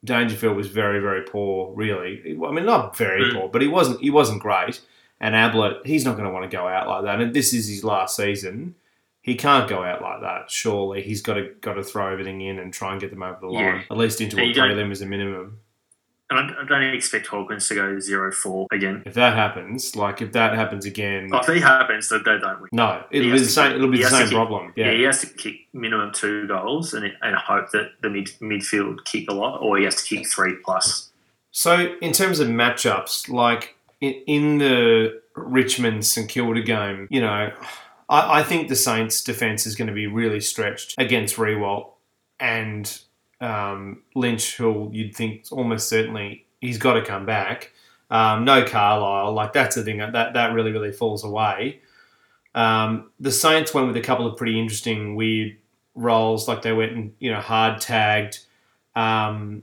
Dangerfield 0.04 0.56
was 0.56 0.68
very 0.68 1.00
very 1.00 1.22
poor. 1.22 1.74
Really, 1.74 2.22
I 2.46 2.50
mean, 2.52 2.66
not 2.66 2.96
very 2.96 3.22
Mm. 3.24 3.32
poor, 3.34 3.48
but 3.48 3.62
he 3.62 3.68
wasn't 3.68 4.00
he 4.00 4.10
wasn't 4.10 4.40
great. 4.42 4.80
And 5.20 5.34
Ablett, 5.34 5.86
he's 5.86 6.04
not 6.04 6.16
going 6.16 6.26
to 6.26 6.30
want 6.32 6.50
to 6.50 6.54
go 6.54 6.66
out 6.68 6.86
like 6.88 7.04
that. 7.04 7.20
And 7.20 7.32
this 7.32 7.54
is 7.54 7.68
his 7.68 7.82
last 7.84 8.16
season 8.16 8.74
he 9.22 9.36
can't 9.36 9.70
go 9.70 9.82
out 9.82 10.02
like 10.02 10.20
that. 10.20 10.50
Surely 10.50 11.00
he's 11.00 11.22
got 11.22 11.34
to 11.34 11.48
got 11.62 11.74
to 11.74 11.82
throw 11.82 12.12
everything 12.12 12.42
in 12.42 12.58
and 12.58 12.74
try 12.74 12.92
and 12.92 13.00
get 13.00 13.08
them 13.10 13.22
over 13.22 13.38
the 13.40 13.46
line, 13.46 13.64
Yeah. 13.64 13.82
at 13.90 13.96
least 13.96 14.20
into 14.20 14.36
And 14.38 14.50
a 14.50 14.54
prelim 14.60 14.90
as 14.90 15.00
a 15.00 15.06
minimum. 15.06 15.60
And 16.30 16.38
I, 16.38 16.64
don't 16.66 16.82
expect 16.94 17.26
Hawkins 17.26 17.68
to 17.68 17.74
go 17.74 17.98
0 18.00 18.32
4 18.32 18.66
again. 18.72 19.02
If 19.04 19.12
that 19.14 19.34
happens, 19.34 19.94
like 19.94 20.22
if 20.22 20.32
that 20.32 20.54
happens 20.54 20.86
again, 20.86 21.28
Oh, 21.32 21.38
if 21.38 21.46
he 21.46 21.60
happens, 21.60 22.08
that 22.08 22.24
they 22.24 22.38
don't 22.38 22.60
win. 22.62 22.70
no, 22.72 23.04
it'll 23.10 23.26
He 23.26 23.32
be 23.32 23.38
the 23.40 23.44
same. 23.44 23.66
kick- 23.68 23.76
It'll 23.76 23.90
be 23.90 24.02
the 24.02 24.08
same 24.08 24.22
kick- 24.28 24.34
problem. 24.34 24.72
Yeah. 24.74 24.86
Yeah, 24.86 24.96
he 24.96 25.02
has 25.02 25.20
to 25.20 25.26
kick 25.26 25.56
minimum 25.74 26.12
two 26.12 26.46
goals 26.48 26.94
and, 26.94 27.04
and 27.20 27.36
hope 27.36 27.70
that 27.72 27.90
the 28.00 28.08
mid, 28.08 28.26
midfield 28.40 29.04
kick 29.04 29.28
a 29.30 29.34
lot, 29.34 29.58
or 29.58 29.76
he 29.76 29.84
has 29.84 30.02
to 30.02 30.16
kick 30.16 30.26
three 30.26 30.54
plus. 30.64 31.10
So 31.50 31.94
in 32.00 32.12
terms 32.12 32.40
of 32.40 32.48
matchups, 32.48 33.28
like 33.28 33.76
in, 34.00 34.14
in 34.26 34.58
the 34.58 35.20
Richmond 35.36 36.06
St 36.06 36.28
Kilda 36.28 36.62
game, 36.62 37.06
you 37.10 37.20
know, 37.20 37.52
I, 38.08 38.40
I 38.40 38.42
think 38.42 38.68
the 38.68 38.76
Saints' 38.76 39.22
defense 39.22 39.66
is 39.66 39.76
going 39.76 39.88
to 39.88 39.94
be 39.94 40.06
really 40.06 40.40
stretched 40.40 40.94
against 40.96 41.36
Riewoldt 41.36 41.90
and 42.40 42.98
um, 43.44 44.02
Lynch, 44.14 44.56
who 44.56 44.90
you'd 44.92 45.14
think 45.14 45.46
almost 45.50 45.88
certainly 45.88 46.46
he's 46.60 46.78
got 46.78 46.94
to 46.94 47.04
come 47.04 47.26
back. 47.26 47.72
Um, 48.10 48.44
no 48.44 48.64
Carlisle, 48.64 49.32
like 49.32 49.52
that's 49.52 49.76
the 49.76 49.82
thing 49.82 49.98
that 49.98 50.12
that 50.34 50.52
really 50.52 50.72
really 50.72 50.92
falls 50.92 51.24
away. 51.24 51.80
Um, 52.54 53.10
the 53.18 53.32
Saints 53.32 53.74
went 53.74 53.86
with 53.88 53.96
a 53.96 54.00
couple 54.00 54.26
of 54.26 54.36
pretty 54.36 54.58
interesting 54.60 55.16
weird 55.16 55.56
roles, 55.94 56.46
like 56.46 56.62
they 56.62 56.72
went 56.72 56.92
and 56.92 57.12
you 57.18 57.32
know 57.32 57.40
hard 57.40 57.80
tagged. 57.80 58.40
Um, 58.94 59.62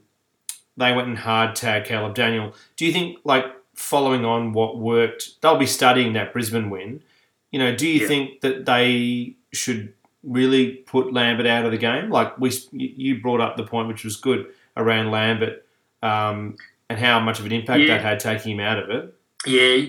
they 0.78 0.94
went 0.94 1.08
and 1.08 1.18
hard 1.18 1.56
tag 1.56 1.86
Caleb 1.86 2.16
Daniel. 2.16 2.54
Do 2.76 2.86
you 2.86 2.92
think, 2.94 3.20
like, 3.24 3.46
following 3.76 4.26
on 4.26 4.54
what 4.54 4.78
worked, 4.80 5.42
they'll 5.42 5.58
be 5.58 5.66
studying 5.66 6.14
that 6.14 6.34
Brisbane 6.34 6.70
win? 6.70 7.04
You 7.52 7.60
know, 7.60 7.76
do 7.76 7.88
you 7.88 8.02
Yeah. 8.02 8.08
think 8.08 8.42
that 8.42 8.66
they 8.66 9.36
should 9.54 9.94
really 10.24 10.72
put 10.74 11.14
Lambert 11.14 11.48
out 11.48 11.66
of 11.66 11.72
the 11.72 11.78
game? 11.78 12.10
Like 12.10 12.38
we, 12.40 12.52
you 12.72 13.22
brought 13.22 13.42
up 13.42 13.58
the 13.58 13.64
point, 13.64 13.88
which 13.88 14.04
was 14.04 14.18
good 14.18 14.48
around 14.78 15.12
Lambert 15.12 15.66
um, 16.04 16.56
and 16.90 17.00
how 17.00 17.20
much 17.20 17.40
of 17.40 17.46
an 17.46 17.52
impact 17.52 17.82
Yeah. 17.82 17.96
that 17.98 18.02
had 18.02 18.20
taking 18.20 18.54
him 18.54 18.60
out 18.60 18.80
of 18.80 18.90
it. 18.90 19.14
Yeah, 19.46 19.86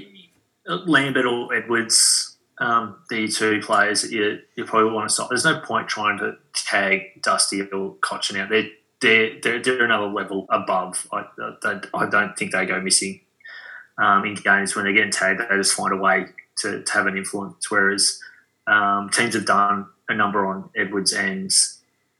Lambert 0.66 1.26
or 1.26 1.54
Edwards, 1.54 2.36
um, 2.58 2.96
the 3.10 3.28
two 3.28 3.60
players 3.60 4.02
that 4.02 4.10
you, 4.12 4.38
you 4.56 4.64
probably 4.64 4.92
want 4.92 5.08
to 5.08 5.12
stop. 5.14 5.28
There's 5.28 5.44
no 5.44 5.60
point 5.60 5.88
trying 5.88 6.18
to 6.18 6.36
tag 6.54 7.22
Dusty 7.22 7.60
or 7.62 7.96
Cotchin 7.96 8.38
out. 8.40 8.48
They're, 8.48 8.68
they're, 9.00 9.40
they're, 9.42 9.62
they're 9.62 9.84
another 9.84 10.06
level 10.06 10.46
above. 10.48 11.06
I, 11.12 11.24
I, 11.64 11.80
I 11.92 12.06
don't 12.06 12.36
think 12.36 12.52
they 12.52 12.64
go 12.64 12.80
missing 12.80 13.20
um, 13.98 14.24
in 14.24 14.34
games 14.34 14.74
when 14.74 14.84
they're 14.84 14.94
getting 14.94 15.10
tagged. 15.10 15.40
They 15.40 15.56
just 15.56 15.74
find 15.74 15.92
a 15.92 15.96
way 15.96 16.26
to, 16.58 16.82
to 16.82 16.92
have 16.92 17.06
an 17.06 17.16
influence. 17.16 17.70
Whereas 17.70 18.20
um, 18.66 19.10
teams 19.10 19.34
have 19.34 19.44
done 19.46 19.86
a 20.08 20.14
number 20.14 20.46
on 20.46 20.70
Edwards 20.76 21.12
and, 21.12 21.50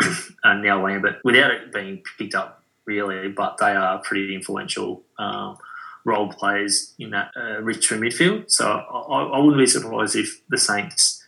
and 0.45 0.63
now 0.63 0.85
Lambert 0.85 1.17
without 1.25 1.51
it 1.51 1.73
being 1.73 2.03
picked 2.19 2.35
up 2.35 2.63
really, 2.85 3.29
but 3.29 3.59
they 3.59 3.73
are 3.73 3.99
pretty 3.99 4.35
influential. 4.35 5.03
Um, 5.19 5.57
role 6.05 6.29
players 6.29 6.95
in 6.99 7.11
that 7.11 7.31
uh, 7.37 7.61
Richmond 7.61 8.03
midfield. 8.03 8.51
So 8.51 8.67
I, 8.69 9.23
I 9.23 9.39
wouldn't 9.39 9.59
be 9.59 9.67
surprised 9.67 10.17
if 10.17 10.43
the 10.49 10.59
Saints 10.59 11.23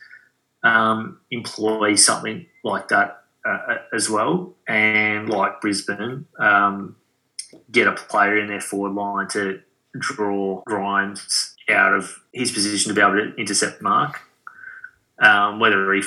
um, 0.63 1.19
employ 1.31 1.95
something 1.95 2.45
like 2.63 2.89
that 2.89 3.23
uh, 3.45 3.77
as 3.93 4.09
well, 4.09 4.53
and 4.67 5.29
like 5.29 5.61
Brisbane, 5.61 6.25
um, 6.39 6.95
get 7.71 7.87
a 7.87 7.91
player 7.91 8.37
in 8.37 8.47
their 8.47 8.61
forward 8.61 8.93
line 8.93 9.27
to 9.29 9.61
draw 9.99 10.63
Grimes 10.65 11.55
out 11.69 11.93
of 11.93 12.19
his 12.33 12.51
position 12.51 12.89
to 12.89 12.95
be 12.95 13.01
able 13.01 13.13
to 13.13 13.35
intercept 13.35 13.81
Mark. 13.81 14.21
Um, 15.19 15.59
whether 15.61 15.93
he 15.93 16.01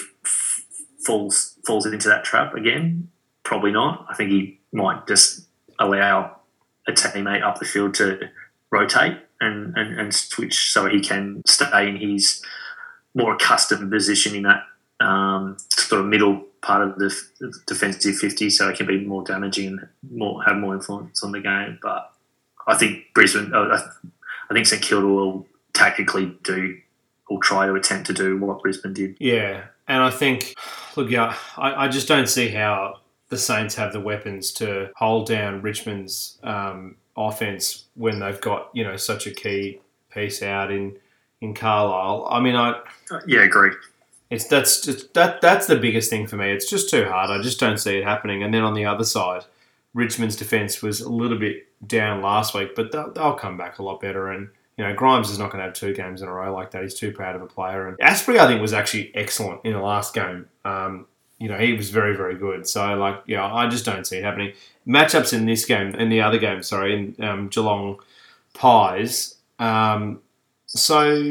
falls 1.09 1.57
falls 1.67 1.87
into 1.87 2.07
that 2.09 2.23
trap 2.23 2.55
again, 2.55 3.11
probably 3.43 3.73
not. 3.73 4.07
I 4.11 4.15
think 4.15 4.31
he 4.31 4.61
might 4.73 5.07
just 5.07 5.47
allow 5.79 6.37
a 6.87 6.93
teammate 6.93 7.43
up 7.43 7.59
the 7.59 7.65
field 7.65 7.95
to 7.95 8.29
rotate 8.71 9.17
and, 9.41 9.75
and, 9.77 9.99
and 9.99 10.15
switch 10.15 10.71
so 10.71 10.87
he 10.87 11.01
can 11.01 11.43
stay 11.47 11.89
in 11.89 11.97
his 11.97 12.43
more 13.15 13.35
accustomed 13.35 13.91
position 13.91 14.35
in 14.35 14.43
that 14.43 14.65
um, 15.01 15.57
sort 15.71 16.03
of 16.03 16.07
middle 16.09 16.45
part 16.61 16.87
of 16.87 16.99
the 16.99 17.11
defensive 17.67 18.17
50 18.17 18.51
so 18.51 18.69
it 18.69 18.77
can 18.77 18.87
be 18.87 19.03
more 19.05 19.25
damaging 19.25 19.69
and 19.69 19.89
more 20.11 20.43
have 20.45 20.57
more 20.57 20.75
influence 20.75 21.23
on 21.23 21.33
the 21.33 21.41
game. 21.41 21.79
But 21.81 22.11
I 22.67 22.77
think 22.77 23.05
Brisbane, 23.15 23.55
I 23.55 23.81
think 24.53 24.67
St 24.67 24.83
Kilda 24.83 25.07
will 25.07 25.47
tactically 25.73 26.37
do 26.43 26.77
or 27.29 27.41
try 27.43 27.67
to 27.67 27.75
attempt 27.75 28.07
to 28.09 28.15
do 28.15 28.39
what 28.39 28.63
Brisbane 28.63 28.93
did. 28.95 29.17
Yeah, 29.19 29.65
and 29.87 30.03
I 30.03 30.11
think, 30.11 30.55
look, 30.97 31.11
yeah, 31.11 31.35
I, 31.57 31.85
I 31.85 31.89
just 31.89 32.09
don't 32.09 32.29
see 32.29 32.49
how 32.49 33.01
the 33.29 33.39
Saints 33.39 33.75
have 33.75 33.93
the 33.93 34.01
weapons 34.01 34.53
to 34.53 34.91
hold 34.97 35.27
down 35.27 35.61
Richmond's 35.63 36.39
um, 36.43 36.97
offense 37.17 37.85
when 37.95 38.21
they've 38.21 38.41
got 38.41 38.71
you 38.73 38.85
know 38.85 38.97
such 38.97 39.27
a 39.27 39.31
key 39.31 39.81
piece 40.11 40.43
out 40.43 40.71
in 40.71 40.97
in 41.41 41.55
Carlisle. 41.55 42.27
I 42.31 42.41
mean, 42.41 42.57
I 42.57 42.81
Yeah, 43.27 43.43
agree. 43.43 43.71
it's 44.31 44.45
that's 44.47 44.81
just 44.81 45.15
that 45.15 45.41
that's 45.41 45.67
the 45.67 45.77
biggest 45.77 46.11
thing 46.11 46.27
for 46.27 46.37
me. 46.37 46.51
It's 46.51 46.69
just 46.69 46.91
too 46.91 47.05
hard. 47.05 47.31
I 47.31 47.41
just 47.43 47.61
don't 47.61 47.79
see 47.79 47.99
it 47.99 48.05
happening. 48.05 48.43
And 48.43 48.53
then 48.53 48.63
on 48.63 48.75
the 48.75 48.87
other 48.87 49.05
side, 49.05 49.45
Richmond's 49.95 50.37
defense 50.37 50.83
was 50.83 51.01
a 51.01 51.09
little 51.11 51.39
bit 51.39 51.67
down 51.87 52.23
last 52.23 52.55
week, 52.55 52.75
but 52.75 52.91
they'll, 52.93 53.13
they'll 53.13 53.35
come 53.35 53.57
back 53.57 53.79
a 53.79 53.83
lot 53.83 54.01
better. 54.01 54.29
And 54.33 54.49
you 54.79 54.85
know, 54.85 54.95
Grimes 54.95 55.29
is 55.29 55.39
not 55.39 55.51
going 55.51 55.59
to 55.59 55.65
have 55.65 55.75
two 55.75 55.93
games 55.93 56.23
in 56.23 56.29
a 56.29 56.33
row 56.33 56.55
like 56.55 56.71
that. 56.71 56.83
He's 56.83 56.95
too 56.95 57.11
proud 57.11 57.35
of 57.35 57.43
a 57.43 57.47
player. 57.47 57.89
And 57.89 57.99
Astbury, 57.99 58.39
I 58.39 58.47
think, 58.47 58.63
was 58.63 58.73
actually 58.73 59.11
excellent 59.15 59.61
in 59.65 59.73
the 59.73 59.81
last 59.81 60.15
game. 60.15 60.49
Um, 60.65 61.07
you 61.39 61.49
know, 61.49 61.59
he 61.59 61.73
was 61.73 61.91
very, 61.91 62.17
very 62.17 62.37
good. 62.37 62.67
So, 62.67 62.95
like, 62.95 63.23
yeah, 63.27 63.45
I 63.45 63.69
just 63.69 63.85
don't 63.85 64.07
see 64.07 64.19
it 64.19 64.25
happening. 64.25 64.53
Matchups 64.87 65.33
in 65.33 65.47
this 65.47 65.65
game, 65.65 65.95
in 65.97 66.09
the 66.09 66.21
other 66.21 66.39
game, 66.39 66.63
sorry, 66.63 66.95
in 67.19 67.25
um, 67.25 67.49
Geelong 67.49 67.99
Pies. 68.55 69.35
Um, 69.59 70.21
so 70.67 71.23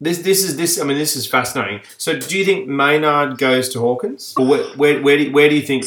this 0.00 0.18
this 0.18 0.44
is 0.44 0.56
this. 0.56 0.80
I 0.80 0.84
mean, 0.84 0.98
this 0.98 1.16
is 1.16 1.26
fascinating. 1.26 1.80
So, 1.98 2.18
do 2.18 2.38
you 2.38 2.44
think 2.44 2.68
Maynard 2.68 3.38
goes 3.38 3.68
to 3.70 3.80
Hawkins, 3.80 4.34
or 4.38 4.46
where 4.46 4.64
where, 4.76 5.02
where, 5.02 5.16
do, 5.16 5.32
where 5.32 5.48
do 5.48 5.56
you 5.56 5.62
think? 5.62 5.84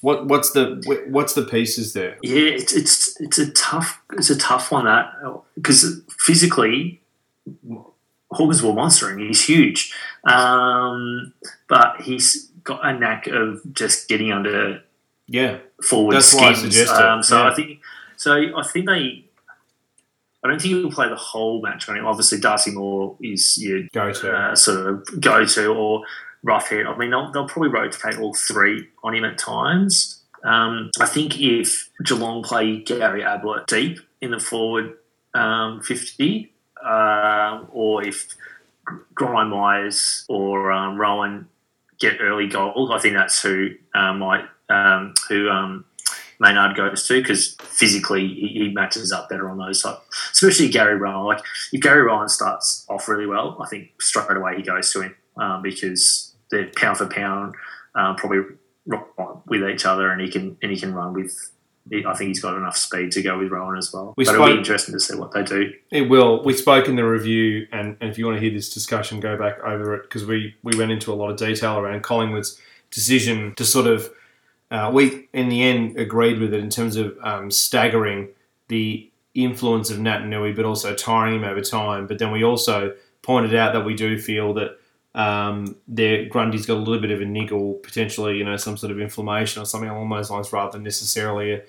What 0.00 0.26
what's 0.26 0.52
the 0.52 1.06
what's 1.08 1.34
the 1.34 1.42
pieces 1.42 1.92
there? 1.92 2.18
Yeah, 2.22 2.50
it's 2.50 2.72
it's 2.72 3.07
it's 3.18 3.38
a 3.38 3.50
tough 3.52 4.00
it's 4.12 4.30
a 4.30 4.38
tough 4.38 4.70
one 4.72 4.84
that 4.84 5.12
because 5.54 6.02
physically 6.18 7.00
Hawkins 8.30 8.62
monster 8.74 9.10
him. 9.10 9.18
He's 9.18 9.44
huge, 9.44 9.94
um, 10.24 11.32
but 11.68 12.00
he's 12.02 12.50
got 12.64 12.84
a 12.84 12.98
knack 12.98 13.26
of 13.26 13.60
just 13.72 14.08
getting 14.08 14.32
under 14.32 14.82
Yeah, 15.26 15.58
forward 15.82 16.14
That's 16.14 16.34
why 16.34 16.50
I. 16.50 16.54
Um, 16.90 17.22
so 17.22 17.38
yeah. 17.38 17.50
I 17.50 17.54
think 17.54 17.80
so. 18.16 18.34
I 18.34 18.62
think 18.66 18.86
they 18.86 19.24
I 20.44 20.48
don't 20.48 20.60
think 20.60 20.74
he'll 20.74 20.90
play 20.90 21.08
the 21.08 21.16
whole 21.16 21.60
match. 21.62 21.88
I 21.88 21.94
mean, 21.94 22.04
obviously 22.04 22.38
Darcy 22.38 22.70
Moore 22.70 23.16
is 23.20 23.58
your 23.58 23.82
Go 23.92 24.12
to. 24.12 24.32
uh, 24.32 24.54
sort 24.56 24.86
of 24.86 25.20
go 25.20 25.44
to 25.44 25.66
or 25.66 26.04
Roughead. 26.46 26.86
I 26.86 26.96
mean, 26.96 27.10
they'll, 27.10 27.32
they'll 27.32 27.48
probably 27.48 27.70
rotate 27.70 28.18
all 28.18 28.34
three 28.34 28.88
on 29.02 29.14
him 29.14 29.24
at 29.24 29.38
times. 29.38 30.17
Um, 30.44 30.90
I 31.00 31.06
think 31.06 31.40
if 31.40 31.90
Geelong 32.04 32.42
play 32.42 32.78
Gary 32.78 33.22
Ablett 33.22 33.66
deep 33.66 33.98
in 34.20 34.30
the 34.30 34.38
forward 34.38 34.96
um, 35.34 35.80
50, 35.82 36.52
uh, 36.84 37.64
or 37.72 38.04
if 38.04 38.34
Gryan 39.14 39.50
Miers 39.50 40.24
or 40.28 40.72
um, 40.72 40.98
Rohan 40.98 41.48
get 41.98 42.20
early 42.20 42.46
goals, 42.46 42.90
I 42.92 42.98
think 42.98 43.14
that's 43.14 43.42
who 43.42 43.70
uh, 43.94 44.12
might 44.14 44.44
um, 44.68 45.14
who 45.28 45.48
um, 45.48 45.84
Maynard 46.40 46.76
goes 46.76 47.06
to 47.08 47.20
because 47.20 47.54
physically 47.62 48.28
he, 48.28 48.48
he 48.48 48.68
matches 48.72 49.12
up 49.12 49.28
better 49.28 49.48
on 49.48 49.58
those 49.58 49.82
type, 49.82 49.98
especially 50.32 50.68
Gary 50.68 50.96
Rohan. 50.96 51.24
Like 51.24 51.42
if 51.72 51.80
Gary 51.80 52.02
Rohan 52.02 52.28
starts 52.28 52.84
off 52.88 53.08
really 53.08 53.26
well, 53.26 53.56
I 53.60 53.68
think 53.68 53.90
straight 54.00 54.36
away 54.36 54.56
he 54.56 54.62
goes 54.62 54.92
to 54.92 55.02
him 55.02 55.16
um, 55.36 55.62
because 55.62 56.34
they're 56.50 56.70
pound 56.76 56.98
for 56.98 57.06
pound 57.06 57.54
um, 57.94 58.16
probably 58.16 58.40
right 58.88 59.02
with 59.46 59.62
each 59.68 59.86
other, 59.86 60.10
and 60.10 60.20
he 60.20 60.28
can 60.28 60.56
and 60.62 60.70
he 60.72 60.78
can 60.78 60.94
run 60.94 61.12
with. 61.12 61.52
I 61.90 62.12
think 62.14 62.28
he's 62.28 62.40
got 62.40 62.54
enough 62.54 62.76
speed 62.76 63.12
to 63.12 63.22
go 63.22 63.38
with 63.38 63.50
Rohan 63.50 63.78
as 63.78 63.90
well. 63.94 64.12
We 64.18 64.26
but 64.26 64.34
it'll 64.34 64.46
be 64.48 64.58
interesting 64.58 64.92
to 64.92 65.00
see 65.00 65.16
what 65.16 65.32
they 65.32 65.42
do. 65.42 65.72
It 65.90 66.02
will. 66.02 66.44
We 66.44 66.52
spoke 66.52 66.86
in 66.86 66.96
the 66.96 67.04
review, 67.04 67.66
and, 67.72 67.96
and 68.02 68.10
if 68.10 68.18
you 68.18 68.26
want 68.26 68.36
to 68.36 68.42
hear 68.42 68.50
this 68.50 68.74
discussion, 68.74 69.20
go 69.20 69.38
back 69.38 69.58
over 69.60 69.94
it 69.94 70.02
because 70.02 70.26
we, 70.26 70.54
we 70.62 70.76
went 70.76 70.90
into 70.90 71.10
a 71.10 71.14
lot 71.14 71.30
of 71.30 71.38
detail 71.38 71.78
around 71.78 72.02
Collingwood's 72.02 72.60
decision 72.90 73.54
to 73.56 73.64
sort 73.64 73.86
of. 73.86 74.10
Uh, 74.70 74.90
we, 74.92 75.28
in 75.32 75.48
the 75.48 75.62
end, 75.62 75.96
agreed 75.96 76.38
with 76.38 76.52
it 76.52 76.60
in 76.60 76.68
terms 76.68 76.96
of 76.96 77.16
um, 77.22 77.50
staggering 77.50 78.28
the 78.68 79.10
influence 79.34 79.88
of 79.88 79.96
Naitanui, 79.96 80.54
but 80.54 80.66
also 80.66 80.94
tiring 80.94 81.36
him 81.36 81.44
over 81.44 81.62
time. 81.62 82.06
But 82.06 82.18
then 82.18 82.32
we 82.32 82.44
also 82.44 82.94
pointed 83.22 83.54
out 83.54 83.72
that 83.72 83.86
we 83.86 83.94
do 83.94 84.18
feel 84.20 84.52
that 84.54 84.77
um, 85.18 85.74
their 85.88 86.26
Grundy's 86.26 86.64
got 86.64 86.74
a 86.74 86.78
little 86.78 87.00
bit 87.00 87.10
of 87.10 87.20
a 87.20 87.24
niggle, 87.24 87.74
potentially, 87.82 88.38
you 88.38 88.44
know, 88.44 88.56
some 88.56 88.76
sort 88.76 88.92
of 88.92 89.00
inflammation 89.00 89.60
or 89.60 89.66
something 89.66 89.90
along 89.90 90.08
those 90.08 90.30
lines, 90.30 90.52
rather 90.52 90.72
than 90.72 90.84
necessarily 90.84 91.54
a, 91.54 91.62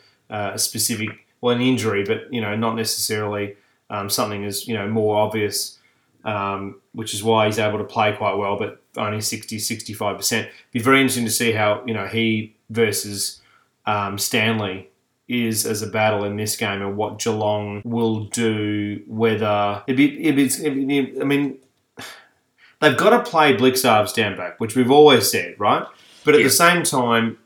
a 0.54 0.60
specific, 0.60 1.10
well, 1.42 1.56
an 1.56 1.62
injury, 1.62 2.04
but 2.04 2.32
you 2.32 2.42
know, 2.42 2.56
not 2.56 2.76
necessarily 2.76 3.56
um, 3.90 4.08
something 4.08 4.44
is 4.44 4.68
you 4.68 4.76
know 4.76 4.88
more 4.88 5.18
obvious, 5.18 5.80
um, 6.26 6.80
which 6.94 7.16
is 7.16 7.24
why 7.24 7.48
he's 7.48 7.58
able 7.58 7.80
to 7.80 7.84
play 7.84 8.16
quite 8.16 8.36
well, 8.36 8.56
but 8.56 8.84
only 8.98 9.20
60, 9.20 9.58
65 9.58 10.18
percent. 10.18 10.48
It'd 10.48 10.72
be 10.72 10.80
very 10.80 11.02
interesting 11.02 11.26
to 11.26 11.32
see 11.32 11.52
how 11.52 11.84
you 11.88 11.96
know 11.96 12.06
he 12.06 12.56
versus 12.70 13.42
um, 13.88 14.20
Stanley 14.20 14.90
is 15.28 15.66
as 15.66 15.82
a 15.82 15.88
battle 15.88 16.24
in 16.24 16.38
this 16.38 16.56
game 16.56 16.84
and 16.84 16.96
what 16.96 17.18
Geelong 17.18 17.82
will 17.84 18.26
do. 18.26 19.02
Whether 19.08 19.82
it 19.88 19.96
be, 19.96 20.24
it 20.28 20.36
be, 20.36 20.46
it 20.46 20.88
be 20.88 21.20
I 21.20 21.24
mean, 21.24 21.58
they've 22.82 22.98
got 22.98 23.12
to 23.24 23.30
play 23.30 23.56
Blicavs 23.56 24.14
down 24.14 24.36
back, 24.38 24.60
which 24.60 24.76
we've 24.76 24.92
always 24.92 25.30
said, 25.32 25.56
right? 25.60 25.86
But 26.26 26.36
at 26.36 26.42
Yeah. 26.42 26.48
the 26.48 26.52
same 26.52 26.84
time, 26.84 27.38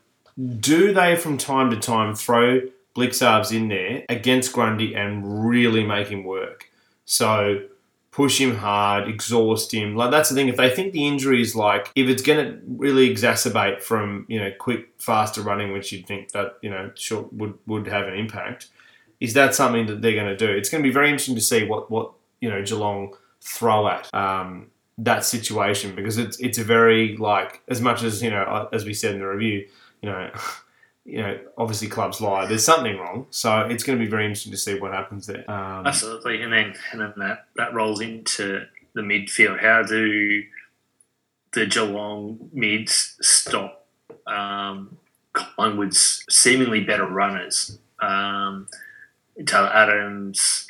do 0.60 0.92
they 0.92 1.16
from 1.16 1.38
time 1.38 1.70
to 1.70 1.76
time 1.76 2.14
throw 2.14 2.60
Blicavs 2.96 3.52
in 3.54 3.68
there 3.68 4.04
against 4.08 4.52
Grundy 4.52 4.94
and 4.94 5.46
really 5.48 5.84
make 5.84 6.08
him 6.08 6.24
work? 6.24 6.70
So 7.04 7.60
push 8.10 8.40
him 8.40 8.54
hard, 8.56 9.08
exhaust 9.08 9.72
him. 9.74 9.96
Like 9.96 10.10
that's 10.12 10.28
the 10.28 10.34
thing. 10.36 10.48
If 10.48 10.56
they 10.56 10.70
think 10.70 10.92
the 10.92 11.06
injury 11.06 11.40
is 11.42 11.56
like 11.56 11.90
if 11.96 12.08
it's 12.08 12.22
going 12.22 12.44
to 12.46 12.60
really 12.66 13.12
exacerbate 13.12 13.80
from 13.82 14.24
you 14.28 14.38
know 14.40 14.50
quick, 14.58 14.88
faster 14.98 15.42
running, 15.42 15.72
which 15.72 15.92
you'd 15.92 16.06
think 16.06 16.30
that 16.32 16.58
you 16.62 16.70
know 16.70 16.90
sure 16.94 17.28
would 17.32 17.54
would 17.66 17.86
have 17.88 18.06
an 18.06 18.14
impact, 18.14 18.68
is 19.20 19.34
that 19.34 19.54
something 19.54 19.86
that 19.86 20.00
they're 20.02 20.14
going 20.14 20.28
to 20.28 20.36
do? 20.36 20.48
It's 20.50 20.68
going 20.70 20.82
to 20.82 20.88
be 20.88 20.92
very 20.92 21.08
interesting 21.08 21.34
to 21.34 21.40
see 21.40 21.64
what 21.66 21.90
what 21.90 22.12
you 22.40 22.48
know 22.50 22.62
Geelong 22.62 23.14
throw 23.40 23.88
at. 23.88 24.12
Um, 24.14 24.68
that 24.98 25.24
situation 25.24 25.94
because 25.94 26.18
it's 26.18 26.38
it's 26.38 26.58
a 26.58 26.64
very 26.64 27.16
like 27.16 27.62
as 27.68 27.80
much 27.80 28.02
as 28.02 28.22
you 28.22 28.30
know 28.30 28.42
uh, 28.42 28.68
as 28.72 28.84
we 28.84 28.94
said 28.94 29.14
in 29.14 29.20
the 29.20 29.26
review 29.26 29.66
you 30.02 30.08
know 30.08 30.30
you 31.04 31.18
know 31.18 31.38
obviously 31.58 31.88
clubs 31.88 32.20
lie 32.20 32.46
there's 32.46 32.64
something 32.64 32.96
wrong 32.96 33.26
so 33.30 33.60
it's 33.62 33.82
going 33.82 33.98
to 33.98 34.02
be 34.04 34.08
very 34.08 34.24
interesting 34.24 34.52
to 34.52 34.56
see 34.58 34.78
what 34.78 34.92
happens 34.92 35.26
there 35.26 35.50
um, 35.50 35.86
Absolutely, 35.86 36.42
and 36.42 36.52
then 36.52 36.74
and 36.92 37.00
then 37.00 37.12
that 37.16 37.46
that 37.56 37.74
rolls 37.74 38.00
into 38.00 38.64
the 38.94 39.02
midfield. 39.02 39.60
How 39.60 39.82
do 39.82 40.42
the 41.52 41.66
Geelong 41.66 42.48
mids 42.52 43.16
stop 43.20 43.86
um, 44.26 44.96
Collingwood's 45.34 46.24
seemingly 46.30 46.82
better 46.82 47.06
runners? 47.06 47.78
Um, 48.00 48.68
Taylor 49.46 49.68
Adams, 49.68 50.66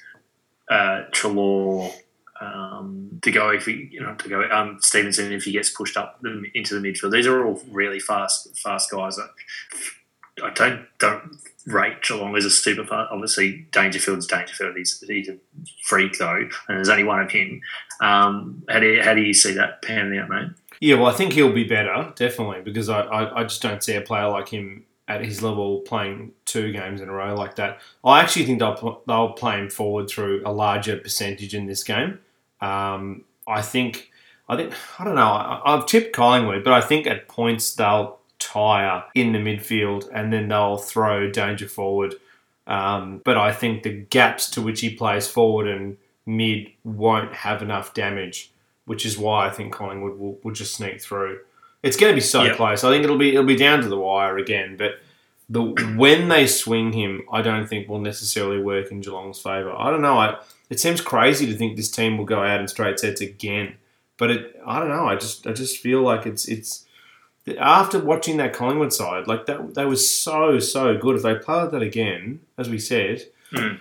uh, 0.71 1.03
Treloar, 1.13 1.93
um, 2.41 3.21
to 3.23 3.31
go 3.31 3.51
if 3.51 3.67
he, 3.67 3.89
you 3.91 4.01
know, 4.01 4.15
to 4.15 4.29
go 4.29 4.43
um, 4.51 4.79
Stephenson 4.81 5.33
if 5.33 5.45
he 5.45 5.53
gets 5.53 5.71
pushed 5.71 5.97
up 5.97 6.23
into 6.55 6.79
the 6.79 6.87
midfield. 6.87 7.13
These 7.13 7.27
are 7.27 7.47
all 7.47 7.61
really 7.71 8.01
fast, 8.01 8.57
fast 8.59 8.91
guys. 8.91 9.19
I, 9.19 9.27
I 10.47 10.51
don't 10.51 10.87
don't 10.99 11.39
rate 11.67 12.03
Geelong 12.03 12.37
as 12.37 12.45
a 12.45 12.51
super 12.51 12.85
fast. 12.85 13.11
Obviously, 13.13 13.67
Dangerfield's 13.71 14.27
Dangerfield. 14.27 14.77
He's, 14.77 15.01
he's 15.07 15.29
a 15.29 15.39
freak 15.85 16.19
though, 16.19 16.49
and 16.69 16.77
there's 16.77 16.89
only 16.89 17.05
one 17.05 17.21
of 17.21 17.31
him. 17.31 17.61
Um, 18.01 18.65
how 18.69 18.81
do 18.81 18.93
you, 18.93 19.03
how 19.03 19.15
do 19.15 19.23
you 19.23 19.33
see 19.33 19.55
that 19.55 19.83
panning 19.83 20.19
out, 20.19 20.29
mate? 20.29 20.49
yeah 20.81 20.97
well 20.97 21.07
I 21.07 21.13
think 21.13 21.33
he'll 21.33 21.53
be 21.53 21.65
better 21.65 22.13
definitely 22.17 22.61
because 22.63 22.89
I, 22.89 23.01
I, 23.03 23.41
I 23.41 23.43
just 23.45 23.63
don't 23.63 23.83
see 23.83 23.95
a 23.95 24.01
player 24.01 24.29
like 24.29 24.49
him 24.49 24.85
at 25.07 25.25
his 25.25 25.43
level 25.43 25.81
playing 25.81 26.33
two 26.45 26.73
games 26.73 27.01
in 27.01 27.09
a 27.09 27.13
row 27.13 27.35
like 27.35 27.57
that 27.57 27.79
I 28.05 28.21
actually 28.21 28.47
think 28.47 28.59
they'll 28.59 29.03
they'll 29.07 29.33
play 29.33 29.59
him 29.59 29.71
forward 29.71 30.09
through 30.09 30.43
a 30.47 30.53
larger 30.53 30.97
percentage 30.97 31.55
in 31.55 31.67
this 31.67 31.85
game 31.85 32.19
um, 32.61 33.25
I 33.47 33.61
think 33.63 34.11
I 34.49 34.57
think 34.57 34.75
I 34.99 35.05
don't 35.05 35.15
know 35.15 35.23
I, 35.23 35.61
I've 35.65 35.87
tipped 35.87 36.15
Collingwood 36.15 36.65
but 36.65 36.73
I 36.73 36.81
think 36.81 37.07
at 37.07 37.29
points 37.29 37.75
they'll 37.75 38.19
tire 38.45 39.05
in 39.15 39.33
the 39.33 39.39
midfield 39.39 40.09
and 40.13 40.33
then 40.33 40.49
they'll 40.49 40.77
throw 40.77 41.31
danger 41.31 41.69
forward. 41.69 42.15
Um, 42.67 43.21
but 43.25 43.37
I 43.37 43.53
think 43.53 43.83
the 43.83 43.93
gaps 43.93 44.51
to 44.51 44.63
which 44.63 44.81
he 44.81 44.95
plays 44.95 45.27
forward 45.27 45.67
and 45.67 45.97
mid 46.27 46.71
won't 46.85 47.33
have 47.33 47.63
enough 47.63 47.95
damage, 47.95 48.53
which 48.85 49.05
is 49.05 49.19
why 49.19 49.47
I 49.47 49.51
think 49.51 49.73
Collingwood 49.73 50.19
will, 50.19 50.39
will 50.43 50.53
just 50.53 50.75
sneak 50.75 51.01
through. 51.01 51.41
It's 51.85 51.97
going 51.97 52.11
to 52.11 52.15
be 52.15 52.21
so 52.21 52.43
Yep. 52.45 52.57
close. 52.57 52.83
I 52.85 52.91
think 52.91 53.05
it'll 53.05 53.19
be 53.19 53.31
it'll 53.31 53.45
be 53.45 53.57
down 53.57 53.83
to 53.83 53.89
the 53.89 53.97
wire 53.99 54.39
again. 54.39 54.77
But 54.77 55.01
the 55.49 55.63
when 55.97 56.29
they 56.29 56.47
swing 56.47 56.93
him, 56.93 57.23
I 57.33 57.43
don't 57.43 57.67
think 57.69 57.89
will 57.89 58.01
necessarily 58.01 58.59
work 58.61 58.91
in 58.91 59.01
Geelong's 59.01 59.39
favour. 59.41 59.73
I 59.77 59.91
don't 59.91 60.03
know. 60.03 60.19
I, 60.19 60.39
it 60.71 60.81
seems 60.81 61.01
crazy 61.01 61.47
to 61.47 61.55
think 61.55 61.77
this 61.77 61.91
team 61.91 62.17
will 62.19 62.25
go 62.25 62.43
out 62.43 62.61
in 62.61 62.69
straight 62.69 62.99
sets 62.99 63.21
again. 63.21 63.75
But 64.17 64.31
it, 64.31 64.61
I 64.67 64.79
don't 64.81 64.89
know. 64.89 65.07
I 65.07 65.17
just 65.17 65.47
I 65.47 65.53
just 65.53 65.79
feel 65.81 66.01
like 66.03 66.25
it's 66.27 66.47
it's 66.49 66.87
after 67.59 67.99
watching 67.99 68.39
that 68.39 68.55
Collingwood 68.55 68.93
side, 68.95 69.27
like 69.27 69.45
that, 69.47 69.75
they 69.75 69.85
were 69.85 69.97
so 69.97 70.59
so 70.59 70.97
good. 70.97 71.17
If 71.17 71.23
they 71.23 71.35
play 71.35 71.67
that 71.71 71.83
again, 71.83 72.41
as 72.57 72.71
we 72.71 72.79
said, 72.79 73.23
Hmm. 73.53 73.75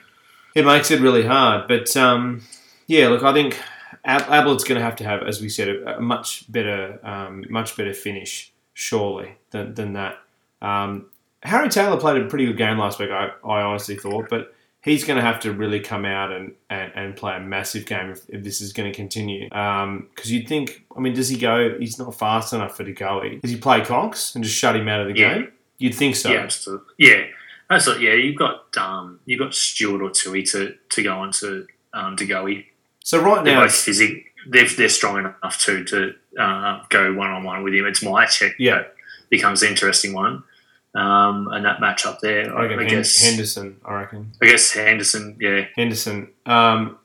it 0.54 0.66
makes 0.66 0.92
it 0.92 1.00
really 1.00 1.26
hard. 1.26 1.68
But 1.70 1.96
um, 1.96 2.42
yeah, 2.88 3.08
look, 3.08 3.24
I 3.24 3.32
think 3.32 3.58
Ab- 4.06 4.24
Ablett's 4.24 4.64
going 4.64 4.78
to 4.80 4.84
have 4.84 4.96
to 4.98 5.04
have, 5.04 5.24
as 5.24 5.42
we 5.42 5.50
said, 5.50 5.70
a, 5.70 5.98
a 5.98 6.02
much 6.02 6.52
better, 6.52 7.00
um, 7.04 7.46
much 7.50 7.78
better 7.78 7.94
finish, 7.94 8.52
surely 8.74 9.36
than 9.52 9.74
than 9.76 9.94
that. 9.94 10.18
Um, 10.62 11.08
Harry 11.44 11.70
Taylor 11.70 12.00
played 12.00 12.22
a 12.22 12.26
pretty 12.28 12.46
good 12.46 12.58
game 12.58 12.78
last 12.78 13.00
week. 13.00 13.10
I, 13.12 13.30
I 13.46 13.62
honestly 13.62 13.98
thought, 13.98 14.30
but 14.30 14.54
he's 14.82 15.04
going 15.04 15.18
to 15.18 15.22
have 15.22 15.42
to 15.42 15.52
really 15.52 15.80
come 15.82 16.06
out 16.06 16.32
and, 16.32 16.54
and, 16.70 16.92
and 16.96 17.16
play 17.18 17.36
a 17.36 17.40
massive 17.42 17.86
game 17.86 18.12
if, 18.12 18.22
if 18.30 18.44
this 18.44 18.62
is 18.62 18.72
going 18.72 18.90
to 18.92 18.96
continue. 18.96 19.50
Because 19.50 20.32
you'd 20.32 20.48
think, 20.48 20.86
I 20.96 21.02
mean, 21.02 21.14
does 21.14 21.28
he 21.30 21.38
go? 21.38 21.78
He's 21.78 22.00
not 22.00 22.18
fast 22.18 22.54
enough 22.54 22.78
for 22.78 22.84
De 22.86 22.94
Goey. 22.94 23.42
Does 23.42 23.52
he 23.52 23.58
play 23.58 23.82
Cox 23.84 24.36
and 24.36 24.44
just 24.44 24.56
shut 24.56 24.76
him 24.76 24.88
out 24.88 25.02
of 25.02 25.14
the 25.14 25.20
Yeah. 25.20 25.34
game? 25.36 25.52
You'd 25.80 25.96
think 25.96 26.16
so. 26.16 26.32
Yeah, 26.32 26.40
absolutely. 26.40 26.88
Yeah, 26.98 27.24
absolutely. 27.70 28.08
Yeah, 28.08 28.14
you've 28.14 28.38
got 28.38 28.78
um, 28.78 29.20
you've 29.26 29.40
got 29.40 29.54
Stewart 29.54 30.02
or 30.02 30.12
Tuohy 30.12 30.50
to 30.52 30.76
to 30.92 31.04
go 31.04 31.18
on 31.18 31.32
to 31.34 31.68
um, 31.94 32.16
go. 32.16 32.48
So 33.04 33.22
right 33.22 33.44
They're 33.44 33.56
now, 33.56 33.62
both 33.62 33.72
it's, 33.72 33.84
physic. 33.84 34.26
They're, 34.50 34.68
they're 34.68 34.90
strong 34.90 35.20
enough 35.20 35.60
to 35.66 35.84
to 35.86 36.14
uh, 36.40 36.84
go 36.90 37.14
one 37.14 37.30
on 37.30 37.44
one 37.44 37.64
with 37.64 37.74
him. 37.74 37.86
It's 37.86 38.04
Mihocek. 38.04 38.54
Yeah. 38.58 38.76
that 38.80 38.96
becomes 39.30 39.62
the 39.62 39.70
interesting 39.70 40.14
one. 40.14 40.44
Um, 40.96 41.48
and 41.52 41.66
that 41.66 41.80
match 41.82 42.06
up 42.06 42.20
there, 42.22 42.56
I 42.56 42.66
I, 42.66 42.70
Hen- 42.70 42.88
guess. 42.88 43.22
Henderson. 43.22 43.78
I 43.84 43.94
reckon 43.96 44.32
I 44.42 44.46
guess 44.46 44.72
Henderson. 44.72 45.38
Yeah, 45.40 45.66
Henderson. 45.76 46.30
Um, 46.46 46.98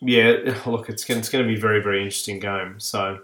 yeah, 0.00 0.54
look, 0.66 0.88
it's 0.88 1.08
it's 1.08 1.28
going 1.28 1.44
to 1.44 1.48
be 1.48 1.56
a 1.56 1.60
very, 1.60 1.80
very 1.80 1.98
interesting 2.02 2.38
game. 2.40 2.78
So 2.78 3.20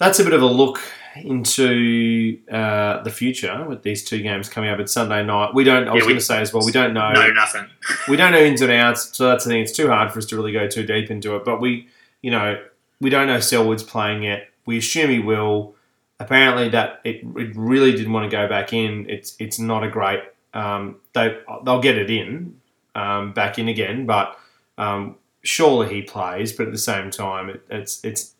that's 0.00 0.18
a 0.18 0.24
bit 0.24 0.32
of 0.32 0.42
a 0.42 0.46
look 0.46 0.80
into 1.16 2.38
uh, 2.50 3.02
the 3.02 3.10
future 3.10 3.64
with 3.68 3.82
these 3.82 4.04
two 4.04 4.20
games 4.22 4.48
coming 4.48 4.70
up 4.70 4.78
at 4.80 4.88
Sunday 4.90 5.24
night. 5.24 5.54
We 5.54 5.64
don't. 5.64 5.88
I 5.88 5.92
was 5.92 6.00
Yeah, 6.02 6.06
we- 6.06 6.12
going 6.12 6.18
to 6.20 6.24
say 6.24 6.40
as 6.40 6.52
well. 6.52 6.64
We 6.64 6.72
don't 6.72 6.94
know. 6.94 7.12
no, 7.12 7.30
nothing. 7.32 7.66
we 8.08 8.16
don't 8.16 8.32
know 8.32 8.38
ins 8.40 8.60
and 8.62 8.72
outs, 8.72 9.16
so 9.16 9.28
that's 9.28 9.44
the 9.44 9.50
thing. 9.50 9.62
It's 9.62 9.72
too 9.72 9.88
hard 9.88 10.12
for 10.12 10.18
us 10.18 10.26
to 10.26 10.36
really 10.36 10.52
go 10.52 10.66
too 10.68 10.84
deep 10.86 11.10
into 11.10 11.36
it. 11.36 11.44
But 11.44 11.60
we, 11.60 11.88
you 12.22 12.30
know, 12.30 12.60
we 13.00 13.10
don't 13.10 13.26
know 13.26 13.38
Selwood's 13.40 13.82
playing 13.82 14.22
yet. 14.24 14.48
We 14.66 14.78
assume 14.78 15.10
he 15.10 15.18
will. 15.20 15.74
Apparently, 16.20 16.68
that 16.70 17.00
it, 17.04 17.16
it 17.36 17.52
really 17.56 17.92
didn't 17.92 18.12
want 18.12 18.30
to 18.30 18.34
go 18.34 18.48
back 18.48 18.72
in. 18.72 19.08
It's 19.10 19.36
it's 19.38 19.58
not 19.58 19.82
a 19.84 19.88
great. 19.90 20.20
Um, 20.54 20.96
they 21.12 21.38
they'll 21.64 21.80
get 21.82 21.98
it 21.98 22.08
in, 22.10 22.60
um, 22.94 23.32
back 23.32 23.58
in 23.58 23.68
again, 23.68 24.06
but 24.06 24.38
Um, 24.78 25.16
surely 25.42 25.92
he 25.94 26.02
plays, 26.02 26.52
but 26.52 26.66
at 26.66 26.72
the 26.72 26.78
same 26.78 27.10
time, 27.10 27.48
it, 27.50 27.62
it's 27.68 28.02
it's 28.04 28.33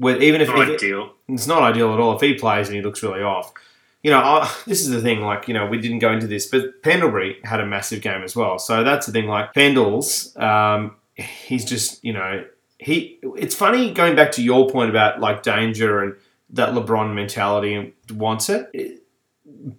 well, 0.00 0.20
even 0.22 0.40
if, 0.40 0.48
Not 0.48 0.68
if 0.68 0.82
it- 0.82 1.06
it's 1.28 1.46
not 1.46 1.62
ideal 1.62 1.92
at 1.94 2.00
all. 2.00 2.16
If 2.16 2.20
he 2.22 2.34
plays 2.34 2.66
and 2.68 2.76
he 2.76 2.82
looks 2.82 3.02
really 3.02 3.22
off, 3.22 3.52
you 4.02 4.10
know, 4.10 4.18
I, 4.18 4.50
this 4.66 4.80
is 4.80 4.88
the 4.90 5.00
thing. 5.00 5.20
Like, 5.20 5.46
you 5.46 5.54
know, 5.54 5.66
we 5.66 5.78
didn't 5.80 5.98
go 6.00 6.10
into 6.12 6.26
this, 6.26 6.46
but 6.46 6.82
Pendlebury 6.82 7.38
had 7.44 7.60
a 7.60 7.66
massive 7.66 8.00
game 8.02 8.22
as 8.22 8.34
well. 8.34 8.58
So 8.58 8.82
that's 8.82 9.06
the 9.06 9.12
thing. 9.12 9.26
Like 9.28 9.52
Pendles, 9.54 10.36
um, 10.40 10.96
he's 11.14 11.64
just, 11.64 12.02
you 12.04 12.12
know, 12.12 12.44
he. 12.78 13.18
It's 13.36 13.54
funny 13.54 13.92
going 13.92 14.16
back 14.16 14.32
to 14.32 14.42
your 14.42 14.68
point 14.70 14.90
about 14.90 15.20
like 15.20 15.42
danger 15.42 16.00
and 16.02 16.14
that 16.50 16.70
LeBron 16.70 17.14
mentality 17.14 17.74
and 17.74 17.92
wants 18.18 18.48
it. 18.48 18.68
it 18.72 19.02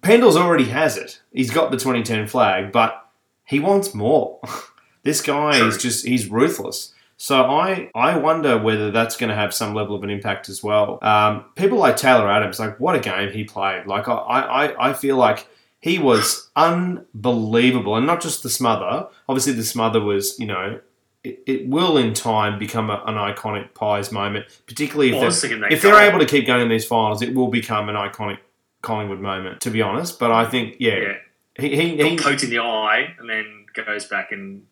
Pendles 0.01 0.35
already 0.35 0.65
has 0.65 0.97
it. 0.97 1.19
He's 1.33 1.49
got 1.51 1.71
the 1.71 1.77
2010 1.77 2.27
flag, 2.27 2.71
but 2.71 3.09
he 3.45 3.59
wants 3.59 3.93
more. 3.95 4.39
this 5.03 5.21
guy 5.21 5.57
True. 5.57 5.67
is 5.67 5.77
just 5.81 6.05
he's 6.05 6.27
ruthless. 6.29 6.93
So 7.21 7.43
I 7.43 7.91
I 7.93 8.17
wonder 8.17 8.57
whether 8.57 8.89
that's 8.89 9.15
going 9.15 9.29
to 9.29 9.35
have 9.35 9.53
some 9.53 9.75
level 9.75 9.95
of 9.95 10.01
an 10.01 10.09
impact 10.09 10.49
as 10.49 10.63
well. 10.63 10.97
Um, 11.03 11.45
people 11.53 11.77
like 11.77 11.95
Taylor 11.95 12.27
Adams, 12.27 12.59
like 12.59 12.79
what 12.79 12.95
a 12.95 12.99
game 12.99 13.31
he 13.31 13.43
played. 13.43 13.85
Like 13.85 14.07
I 14.07 14.13
I, 14.13 14.89
I 14.89 14.93
feel 14.93 15.17
like 15.17 15.47
he 15.79 15.99
was 15.99 16.49
unbelievable, 16.55 17.95
and 17.95 18.07
not 18.07 18.21
just 18.21 18.41
the 18.41 18.49
smother. 18.49 19.07
Obviously, 19.29 19.53
the 19.53 19.63
smother 19.63 20.01
was 20.01 20.39
you 20.39 20.47
know. 20.47 20.79
It, 21.23 21.43
it 21.45 21.67
will 21.67 21.97
in 21.97 22.15
time 22.15 22.57
become 22.57 22.89
a, 22.89 23.03
an 23.05 23.13
iconic 23.13 23.75
pies 23.75 24.11
moment, 24.11 24.47
particularly 24.65 25.13
if 25.13 25.21
they're, 25.21 25.29
thinking 25.29 25.59
that 25.59 25.71
if 25.71 25.83
they're 25.83 26.01
able 26.01 26.17
to 26.17 26.25
keep 26.25 26.47
going 26.47 26.63
in 26.63 26.69
these 26.69 26.85
finals. 26.85 27.21
It 27.21 27.35
will 27.35 27.49
become 27.49 27.89
an 27.89 27.95
iconic 27.95 28.39
Collingwood 28.81 29.19
moment, 29.19 29.61
to 29.61 29.69
be 29.69 29.83
honest. 29.83 30.17
But 30.17 30.31
I 30.31 30.45
think, 30.45 30.77
yeah, 30.79 30.95
yeah, 30.95 31.13
he, 31.59 31.75
he, 31.75 31.97
he 31.97 32.17
poked 32.17 32.41
in 32.41 32.49
the 32.49 32.57
eye 32.57 33.13
and 33.19 33.29
then 33.29 33.67
goes 33.75 34.05
back 34.05 34.31
and 34.31 34.65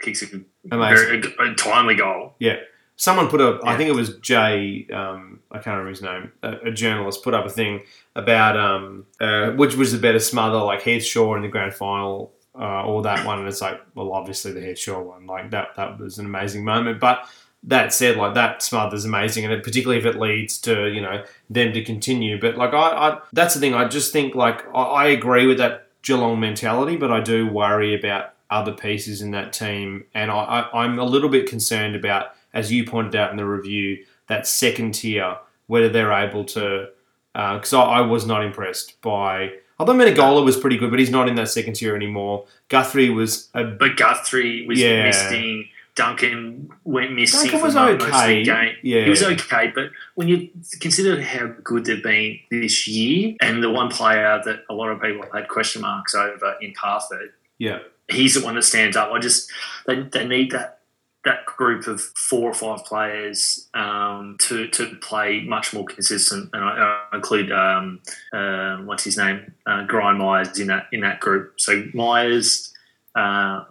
kicks 0.00 0.22
a, 0.22 0.26
very, 0.64 1.22
a, 1.38 1.54
timely 1.54 1.94
goal. 1.94 2.34
Yeah. 2.38 2.56
Someone 2.96 3.28
put 3.28 3.40
up, 3.40 3.60
I 3.62 3.76
think 3.76 3.90
it 3.90 3.94
was 3.94 4.16
Jay, 4.18 4.86
um, 4.92 5.40
I 5.50 5.56
can't 5.56 5.78
remember 5.78 5.90
his 5.90 6.02
name, 6.02 6.32
a, 6.42 6.68
a 6.68 6.70
journalist 6.70 7.22
put 7.22 7.34
up 7.34 7.44
a 7.44 7.50
thing 7.50 7.82
about 8.14 8.56
um, 8.56 9.04
uh, 9.20 9.50
which 9.50 9.74
was 9.74 9.92
the 9.92 9.98
better 9.98 10.18
smother, 10.18 10.58
like 10.58 10.82
Heath 10.82 11.04
Shaw 11.04 11.36
in 11.36 11.42
the 11.42 11.48
grand 11.48 11.74
final 11.74 12.32
uh, 12.58 12.84
or 12.84 13.02
that 13.02 13.26
one. 13.26 13.38
And 13.38 13.48
it's 13.48 13.60
like, 13.60 13.80
well, 13.94 14.12
obviously 14.12 14.52
the 14.52 14.62
Heath 14.62 14.78
Shaw 14.78 15.02
one. 15.02 15.26
Like 15.26 15.50
that, 15.50 15.76
that 15.76 15.98
was 15.98 16.18
an 16.18 16.24
amazing 16.24 16.64
moment. 16.64 16.98
But 16.98 17.28
that 17.66 17.92
said, 17.92 18.16
like 18.16 18.34
that 18.34 18.62
smother's 18.62 19.04
amazing, 19.04 19.44
and 19.44 19.52
it, 19.52 19.62
particularly 19.62 20.00
if 20.00 20.06
it 20.06 20.18
leads 20.18 20.58
to 20.58 20.88
you 20.88 21.00
know 21.00 21.24
them 21.50 21.72
to 21.72 21.84
continue. 21.84 22.40
But 22.40 22.56
like 22.56 22.72
I, 22.72 22.76
I 22.76 23.18
that's 23.32 23.54
the 23.54 23.60
thing. 23.60 23.74
I 23.74 23.88
just 23.88 24.12
think 24.12 24.34
like 24.34 24.66
I, 24.74 24.82
I 24.82 25.06
agree 25.08 25.46
with 25.46 25.58
that 25.58 25.88
Geelong 26.02 26.38
mentality, 26.38 26.96
but 26.96 27.10
I 27.10 27.20
do 27.20 27.48
worry 27.48 27.98
about 27.98 28.34
other 28.50 28.72
pieces 28.72 29.22
in 29.22 29.30
that 29.32 29.52
team, 29.52 30.04
and 30.14 30.30
I, 30.30 30.36
I, 30.36 30.84
I'm 30.84 30.98
a 30.98 31.04
little 31.04 31.28
bit 31.28 31.48
concerned 31.48 31.96
about, 31.96 32.28
as 32.54 32.72
you 32.72 32.84
pointed 32.84 33.16
out 33.16 33.30
in 33.30 33.36
the 33.36 33.44
review, 33.46 34.04
that 34.28 34.46
second 34.46 34.92
tier 34.92 35.36
whether 35.66 35.88
they're 35.88 36.12
able 36.12 36.44
to. 36.44 36.88
Uh, 37.34 37.54
because 37.56 37.74
I, 37.74 37.82
I 37.82 38.00
was 38.00 38.24
not 38.24 38.44
impressed 38.44 39.00
by. 39.02 39.52
Although 39.78 39.92
Menegola 39.92 40.42
was 40.42 40.56
pretty 40.56 40.78
good, 40.78 40.90
but 40.90 40.98
he's 40.98 41.10
not 41.10 41.28
in 41.28 41.34
that 41.34 41.50
second 41.50 41.74
tier 41.74 41.94
anymore. 41.94 42.46
Guthrie 42.70 43.10
was 43.10 43.50
a 43.52 43.62
But 43.64 43.96
Guthrie 43.96 44.66
was 44.66 44.80
Yeah. 44.80 45.04
missing. 45.06 45.68
Duncan 45.96 46.70
went 46.84 47.14
missing. 47.14 47.50
Duncan 47.50 47.62
was 47.62 47.74
most 47.74 47.92
of 47.94 47.98
the 48.00 48.16
okay. 48.16 48.42
game. 48.44 48.76
Yeah. 48.82 49.04
He 49.04 49.10
was 49.10 49.22
okay, 49.22 49.72
but 49.74 49.90
when 50.14 50.28
you 50.28 50.50
consider 50.80 51.20
how 51.20 51.46
good 51.64 51.86
they've 51.86 52.02
been 52.02 52.38
this 52.50 52.86
year, 52.86 53.34
and 53.40 53.62
the 53.62 53.70
one 53.70 53.88
player 53.90 54.40
that 54.44 54.60
a 54.70 54.74
lot 54.74 54.88
of 54.90 55.00
people 55.00 55.24
had 55.32 55.48
question 55.48 55.82
marks 55.82 56.14
over 56.14 56.54
in 56.60 56.72
Parfitt, 56.74 57.32
yeah. 57.58 57.78
He's 58.08 58.34
the 58.34 58.44
one 58.44 58.54
that 58.54 58.62
stands 58.62 58.96
up. 58.96 59.10
I 59.12 59.18
just 59.18 59.50
they, 59.86 60.00
they 60.02 60.26
need 60.26 60.52
that 60.52 60.80
that 61.24 61.44
group 61.44 61.88
of 61.88 62.00
four 62.00 62.48
or 62.48 62.54
five 62.54 62.84
players 62.84 63.68
um, 63.74 64.36
to 64.40 64.68
to 64.68 64.94
play 64.96 65.42
much 65.42 65.74
more 65.74 65.84
consistent, 65.84 66.50
and 66.52 66.64
I, 66.64 66.98
I 67.12 67.16
include 67.16 67.50
um, 67.52 68.00
uh, 68.32 68.76
what's 68.78 69.04
his 69.04 69.16
name, 69.16 69.52
uh, 69.66 69.84
Miers 69.86 70.58
in 70.58 70.68
that 70.68 70.86
in 70.92 71.00
that 71.00 71.20
group. 71.20 71.60
So 71.60 71.84
Miers. 71.92 72.72
Uh, 73.14 73.64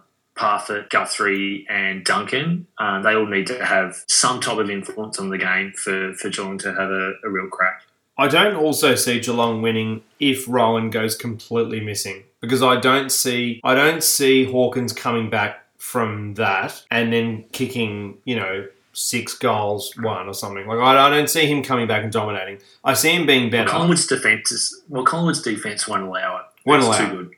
Guthrie, 0.90 1.66
and 1.70 2.04
Duncan, 2.04 2.66
uh, 2.78 3.00
they 3.00 3.14
all 3.14 3.26
need 3.26 3.46
to 3.46 3.64
have 3.64 4.04
some 4.06 4.40
type 4.40 4.58
of 4.58 4.68
influence 4.68 5.18
on 5.18 5.30
the 5.30 5.38
game 5.38 5.72
for, 5.72 6.12
for 6.12 6.28
Geelong 6.28 6.58
to 6.58 6.74
have 6.74 6.90
a, 6.90 7.14
a 7.24 7.30
real 7.30 7.48
crack. 7.48 7.80
I 8.18 8.28
don't 8.28 8.56
also 8.56 8.94
see 8.94 9.20
Geelong 9.20 9.62
winning 9.62 10.02
if 10.18 10.48
Rohan 10.48 10.90
goes 10.90 11.14
completely 11.14 11.80
missing 11.80 12.24
because 12.40 12.62
I 12.62 12.80
don't 12.80 13.10
see 13.10 13.60
I 13.64 13.74
don't 13.74 14.02
see 14.02 14.44
Hawkins 14.44 14.92
coming 14.92 15.28
back 15.30 15.62
from 15.78 16.34
that 16.34 16.82
and 16.90 17.12
then 17.12 17.44
kicking 17.52 18.18
you 18.24 18.36
know 18.36 18.66
six 18.92 19.34
goals 19.34 19.92
one 20.00 20.26
or 20.26 20.32
something 20.32 20.66
like 20.66 20.78
I, 20.78 21.06
I 21.06 21.10
don't 21.10 21.28
see 21.28 21.46
him 21.46 21.62
coming 21.62 21.86
back 21.86 22.02
and 22.02 22.10
dominating. 22.12 22.58
I 22.82 22.94
see 22.94 23.10
him 23.14 23.26
being 23.26 23.50
better. 23.50 23.68
Collingwood's 23.68 24.06
defense 24.06 24.50
is 24.50 24.82
well, 24.88 25.04
Collingwood's 25.04 25.42
defense 25.42 25.86
won't 25.86 26.04
allow 26.04 26.38
it. 26.38 26.44
Won't 26.64 26.78
It's 26.80 26.86
allow 26.88 26.98
too 26.98 27.04
it. 27.04 27.16
good. 27.16 27.30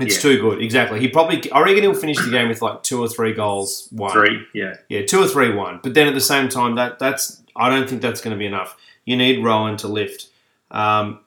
It's 0.00 0.16
yeah. 0.16 0.20
too 0.22 0.40
good. 0.40 0.62
Exactly. 0.62 1.00
He 1.00 1.08
probably 1.08 1.50
I 1.52 1.62
reckon 1.62 1.82
he'll 1.82 1.94
finish 1.94 2.18
the 2.22 2.30
game 2.30 2.48
with 2.48 2.62
like 2.62 2.82
two 2.82 3.02
or 3.02 3.08
three 3.08 3.32
goals 3.32 3.88
one. 3.90 4.12
Three, 4.12 4.46
yeah. 4.54 4.74
Yeah, 4.88 5.04
two 5.04 5.20
or 5.22 5.26
three 5.26 5.54
one. 5.54 5.80
But 5.82 5.94
then 5.94 6.06
at 6.06 6.14
the 6.14 6.20
same 6.20 6.48
time, 6.48 6.74
that 6.76 6.98
that's 6.98 7.42
I 7.56 7.68
don't 7.68 7.88
think 7.88 8.00
that's 8.00 8.20
going 8.20 8.32
to 8.34 8.38
be 8.38 8.46
enough. 8.46 8.76
You 9.04 9.16
need 9.16 9.42
Rohan 9.44 9.76
to 9.78 9.88
lift. 9.88 10.28
Um, 10.70 11.20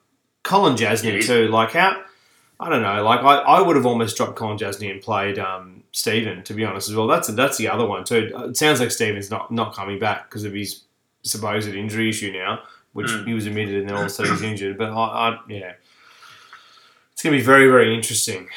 Kolodjashnij 0.44 1.16
Yeah, 1.16 1.22
too. 1.22 1.48
Like 1.48 1.72
how 1.72 2.02
I 2.60 2.70
don't 2.70 2.82
know. 2.82 3.04
Like 3.04 3.22
I, 3.22 3.38
I 3.38 3.62
would 3.62 3.76
have 3.76 3.86
almost 3.86 4.16
dropped 4.18 4.38
Kolodjashnij 4.38 4.90
and 4.92 5.02
played 5.02 5.40
um, 5.40 5.84
Steven 5.92 6.44
to 6.44 6.54
be 6.54 6.64
honest 6.66 6.90
as 6.90 6.96
well. 6.96 7.08
That's 7.08 7.28
that's 7.30 7.58
the 7.58 7.68
other 7.70 7.86
one 7.86 8.04
too. 8.04 8.32
It 8.36 8.58
sounds 8.58 8.80
like 8.80 8.92
Steven's 8.92 9.30
not 9.32 9.52
not 9.52 9.74
coming 9.76 10.00
back 10.00 10.30
because 10.30 10.44
of 10.44 10.54
his 10.54 10.84
supposed 11.24 11.70
injury 11.70 12.10
issue 12.10 12.32
now, 12.32 12.60
which 12.94 13.08
Mm. 13.08 13.28
he 13.28 13.34
was 13.34 13.46
admitted 13.48 13.76
and 13.76 13.90
then 13.90 13.96
all 13.96 14.02
of 14.04 14.08
a 14.08 14.10
sudden 14.10 14.32
he's 14.34 14.42
injured. 14.42 14.78
But 14.78 14.92
I, 14.92 15.30
I 15.30 15.40
yeah, 15.50 15.74
it's 17.12 17.22
going 17.22 17.34
to 17.34 17.40
be 17.40 17.44
very 17.46 17.68
very 17.70 17.94
interesting. 17.96 18.50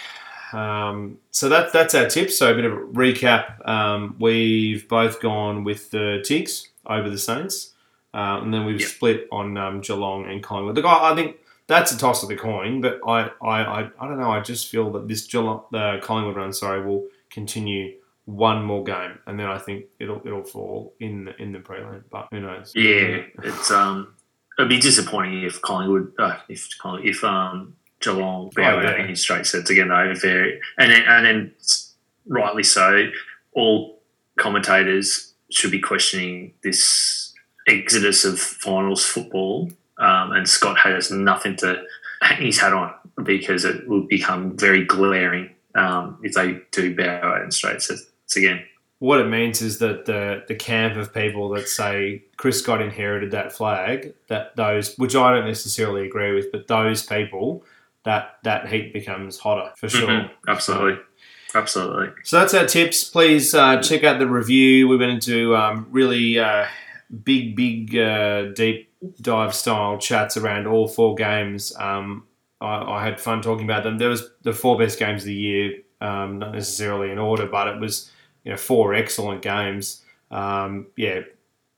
Um, 0.53 1.19
so 1.33 1.49
that, 1.49 1.73
that's 1.73 1.95
our 1.95 2.09
tip. 2.09 2.31
So 2.31 2.53
a 2.53 2.55
bit 2.55 2.65
of 2.65 2.73
a 2.73 2.77
recap. 2.77 3.67
Um, 3.69 4.17
we've 4.21 4.89
both 4.89 5.21
gone 5.21 5.65
with 5.65 5.91
the 5.91 6.23
Tigs 6.25 6.69
over 6.87 7.11
the 7.11 7.19
Saints, 7.19 7.73
uh, 8.17 8.41
and 8.43 8.53
then 8.53 8.65
we've 8.65 8.81
Yep. 8.81 8.89
split 8.89 9.29
on 9.31 9.57
um, 9.57 9.81
Geelong 9.83 10.27
and 10.31 10.43
Collingwood. 10.43 10.75
The 10.75 10.83
guy, 10.83 11.11
I 11.13 11.15
think 11.15 11.37
that's 11.69 11.93
a 11.93 11.99
toss 11.99 12.23
of 12.23 12.29
the 12.31 12.37
coin, 12.37 12.81
but 12.81 13.01
I, 13.07 13.31
I, 13.43 13.57
I, 13.63 13.91
I 14.01 14.09
don't 14.09 14.19
know. 14.19 14.31
I 14.31 14.41
just 14.41 14.69
feel 14.69 14.91
that 14.93 15.07
this 15.09 15.27
Geelong, 15.27 15.65
the 15.71 15.99
Collingwood 16.03 16.37
run, 16.37 16.53
sorry, 16.53 16.81
will 16.85 17.07
continue 17.31 17.95
one 18.25 18.63
more 18.65 18.83
game, 18.83 19.19
and 19.27 19.39
then 19.39 19.47
I 19.47 19.59
think 19.59 19.85
it'll 20.01 20.21
it'll 20.27 20.43
fall 20.45 20.95
in 20.99 21.27
the, 21.27 21.37
in 21.43 21.53
the 21.53 21.59
prelim. 21.61 22.03
But 22.11 22.27
who 22.33 22.41
knows? 22.41 22.73
Yeah, 22.75 23.23
it's 23.45 23.71
um, 23.71 24.15
it'd 24.59 24.69
be 24.69 24.81
disappointing 24.81 25.43
if 25.45 25.61
Collingwood, 25.63 26.13
uh, 26.19 26.37
if 26.49 26.69
Collingwood, 26.81 27.09
if 27.09 27.23
um, 27.23 27.75
Geelong 28.01 28.51
bow 28.57 28.79
Oh, 28.79 28.83
yeah. 28.83 29.05
in 29.07 29.15
straight 29.15 29.47
sets 29.47 29.71
again. 29.71 29.89
Though, 29.89 30.13
very 30.15 30.61
and 30.79 30.91
then 30.91 31.03
and 31.07 31.25
then 31.27 31.55
rightly 32.27 32.63
so, 32.65 33.09
all 33.53 34.01
commentators 34.39 35.35
should 35.51 35.71
be 35.71 35.81
questioning 35.81 36.53
this 36.63 37.26
exodus 37.67 38.25
of 38.25 38.39
finals 38.39 39.05
football. 39.05 39.71
Um, 39.99 40.33
and 40.33 40.49
Scott 40.49 40.79
has 40.79 41.11
nothing 41.11 41.57
to 41.57 41.83
hang 42.21 42.47
his 42.47 42.59
hat 42.59 42.73
on 42.73 42.93
because 43.25 43.65
it 43.65 43.89
will 43.89 44.03
become 44.03 44.57
very 44.57 44.85
glaring 44.85 45.51
um, 45.75 46.19
if 46.23 46.35
they 46.35 46.61
do 46.71 46.95
bow 46.95 47.21
out 47.23 47.43
in 47.43 47.51
straight 47.51 47.81
sets 47.83 48.07
again. 48.37 48.63
what 48.99 49.21
it 49.21 49.29
means 49.29 49.63
is 49.63 49.79
that 49.79 50.05
the 50.07 50.43
the 50.49 50.55
camp 50.55 50.97
of 50.97 51.13
people 51.15 51.49
that 51.51 51.69
say 51.69 52.23
Chris 52.37 52.59
Scott 52.63 52.81
inherited 52.83 53.31
that 53.33 53.53
flag, 53.53 54.15
that 54.29 54.55
those 54.57 54.97
which 54.97 55.15
I 55.17 55.33
don't 55.35 55.47
necessarily 55.47 56.07
agree 56.07 56.35
with, 56.35 56.51
but 56.53 56.67
those 56.69 57.03
people 57.03 57.65
that 58.05 58.37
that 58.45 58.69
heat 58.69 58.93
becomes 58.93 59.39
hotter 59.39 59.73
for 59.77 59.89
sure. 59.89 60.09
Mhm, 60.09 60.31
absolutely, 60.49 60.99
absolutely. 61.55 62.09
So 62.25 62.39
that's 62.39 62.55
our 62.55 62.67
tips. 62.67 63.05
Please 63.05 63.55
uh, 63.55 63.81
check 63.83 64.05
out 64.05 64.19
the 64.19 64.27
review. 64.29 64.89
We 64.89 64.97
went 64.97 65.11
into 65.13 65.57
um, 65.57 65.87
really 65.91 66.39
uh, 66.39 66.67
big, 67.25 67.57
big, 67.57 67.97
uh, 67.97 68.53
deep 68.53 68.93
dive 69.21 69.55
style 69.55 69.99
chats 69.99 70.37
around 70.37 70.67
all 70.67 70.89
four 70.89 71.15
games. 71.15 71.75
Um, 71.79 72.25
I, 72.61 72.83
I 72.83 73.05
had 73.05 73.21
fun 73.21 73.43
talking 73.43 73.65
about 73.65 73.83
them. 73.83 73.99
There 73.99 74.09
was 74.09 74.31
the 74.43 74.53
four 74.53 74.79
best 74.79 74.99
games 74.99 75.23
of 75.23 75.27
the 75.27 75.35
year, 75.35 75.79
um, 76.01 76.39
not 76.39 76.53
necessarily 76.53 77.11
in 77.11 77.19
order, 77.19 77.47
but 77.47 77.69
it 77.69 77.81
was 77.81 78.11
you 78.45 78.51
know 78.53 78.57
four 78.57 78.95
excellent 78.95 79.43
games. 79.43 80.03
Um, 80.31 80.89
yeah, 80.97 81.21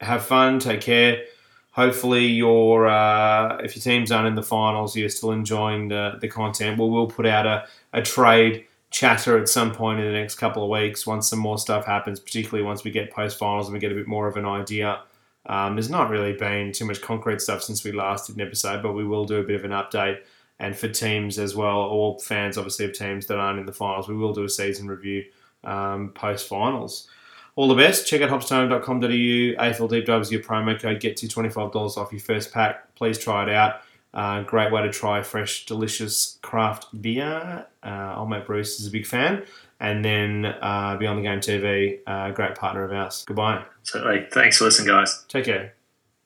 have 0.00 0.24
fun. 0.24 0.58
Take 0.58 0.80
care. 0.80 1.24
Hopefully, 1.72 2.26
your 2.26 2.88
uh, 2.88 3.58
if 3.58 3.76
your 3.76 3.82
teams 3.82 4.10
aren't 4.10 4.28
in 4.28 4.34
the 4.34 4.42
finals, 4.42 4.96
you're 4.96 5.08
still 5.08 5.32
enjoying 5.32 5.88
the, 5.88 6.18
the 6.20 6.28
content. 6.28 6.78
We 6.78 6.88
will 6.88 7.06
put 7.06 7.26
out 7.26 7.46
a, 7.46 7.66
a 7.92 8.02
trade 8.02 8.64
chatter 8.90 9.38
at 9.38 9.48
some 9.48 9.72
point 9.72 10.00
in 10.00 10.06
the 10.06 10.12
next 10.12 10.36
couple 10.36 10.62
of 10.64 10.70
weeks 10.70 11.06
once 11.06 11.28
some 11.28 11.38
more 11.38 11.58
stuff 11.58 11.84
happens, 11.84 12.18
particularly 12.18 12.64
once 12.64 12.84
we 12.84 12.90
get 12.90 13.10
post 13.10 13.38
finals 13.38 13.66
and 13.66 13.74
we 13.74 13.78
get 13.78 13.92
a 13.92 13.94
bit 13.94 14.06
more 14.06 14.26
of 14.26 14.36
an 14.36 14.46
idea. 14.46 15.02
Um, 15.48 15.74
there's 15.74 15.90
not 15.90 16.10
really 16.10 16.34
been 16.34 16.72
too 16.72 16.84
much 16.84 17.00
concrete 17.00 17.40
stuff 17.40 17.62
since 17.62 17.82
we 17.82 17.92
last 17.92 18.26
did 18.26 18.36
an 18.36 18.42
episode, 18.42 18.82
but 18.82 18.92
we 18.92 19.04
will 19.04 19.24
do 19.24 19.36
a 19.36 19.42
bit 19.42 19.56
of 19.56 19.64
an 19.64 19.70
update. 19.70 20.20
And 20.60 20.76
for 20.76 20.88
teams 20.88 21.38
as 21.38 21.54
well, 21.54 21.78
all 21.78 22.18
fans 22.18 22.58
obviously 22.58 22.84
of 22.86 22.92
teams 22.92 23.26
that 23.26 23.38
aren't 23.38 23.60
in 23.60 23.66
the 23.66 23.72
finals, 23.72 24.08
we 24.08 24.16
will 24.16 24.32
do 24.32 24.44
a 24.44 24.48
season 24.48 24.88
review 24.88 25.24
um, 25.64 26.10
post 26.10 26.48
finals. 26.48 27.08
All 27.56 27.66
the 27.66 27.74
best. 27.74 28.06
Check 28.06 28.22
out 28.22 28.30
hopstone.com.au. 28.30 29.06
AFL 29.08 29.90
Deep 29.90 30.06
Dive 30.06 30.22
is 30.22 30.30
your 30.30 30.42
promo 30.42 30.80
code. 30.80 31.00
Gets 31.00 31.22
you 31.22 31.28
$25 31.28 31.96
off 31.96 32.12
your 32.12 32.20
first 32.20 32.52
pack. 32.52 32.94
Please 32.94 33.18
try 33.18 33.42
it 33.44 33.48
out. 33.48 33.82
Uh, 34.14 34.42
great 34.42 34.72
way 34.72 34.82
to 34.82 34.90
try 34.90 35.22
fresh, 35.22 35.66
delicious 35.66 36.38
craft 36.42 36.86
beer. 37.02 37.66
Uh, 37.82 38.14
old 38.16 38.30
mate 38.30 38.46
Bruce 38.46 38.80
is 38.80 38.86
a 38.86 38.90
big 38.90 39.06
fan. 39.06 39.44
And 39.80 40.04
then 40.04 40.44
uh, 40.44 40.96
Beyond 40.98 41.18
the 41.18 41.22
Game 41.22 41.40
TV, 41.40 42.00
uh, 42.06 42.30
great 42.32 42.56
partner 42.56 42.84
of 42.84 42.92
ours. 42.92 43.24
Goodbye. 43.26 43.64
So, 43.84 44.00
like, 44.00 44.32
thanks 44.32 44.58
for 44.58 44.64
listening, 44.64 44.88
guys. 44.88 45.24
Take 45.28 45.44
care. 45.44 45.74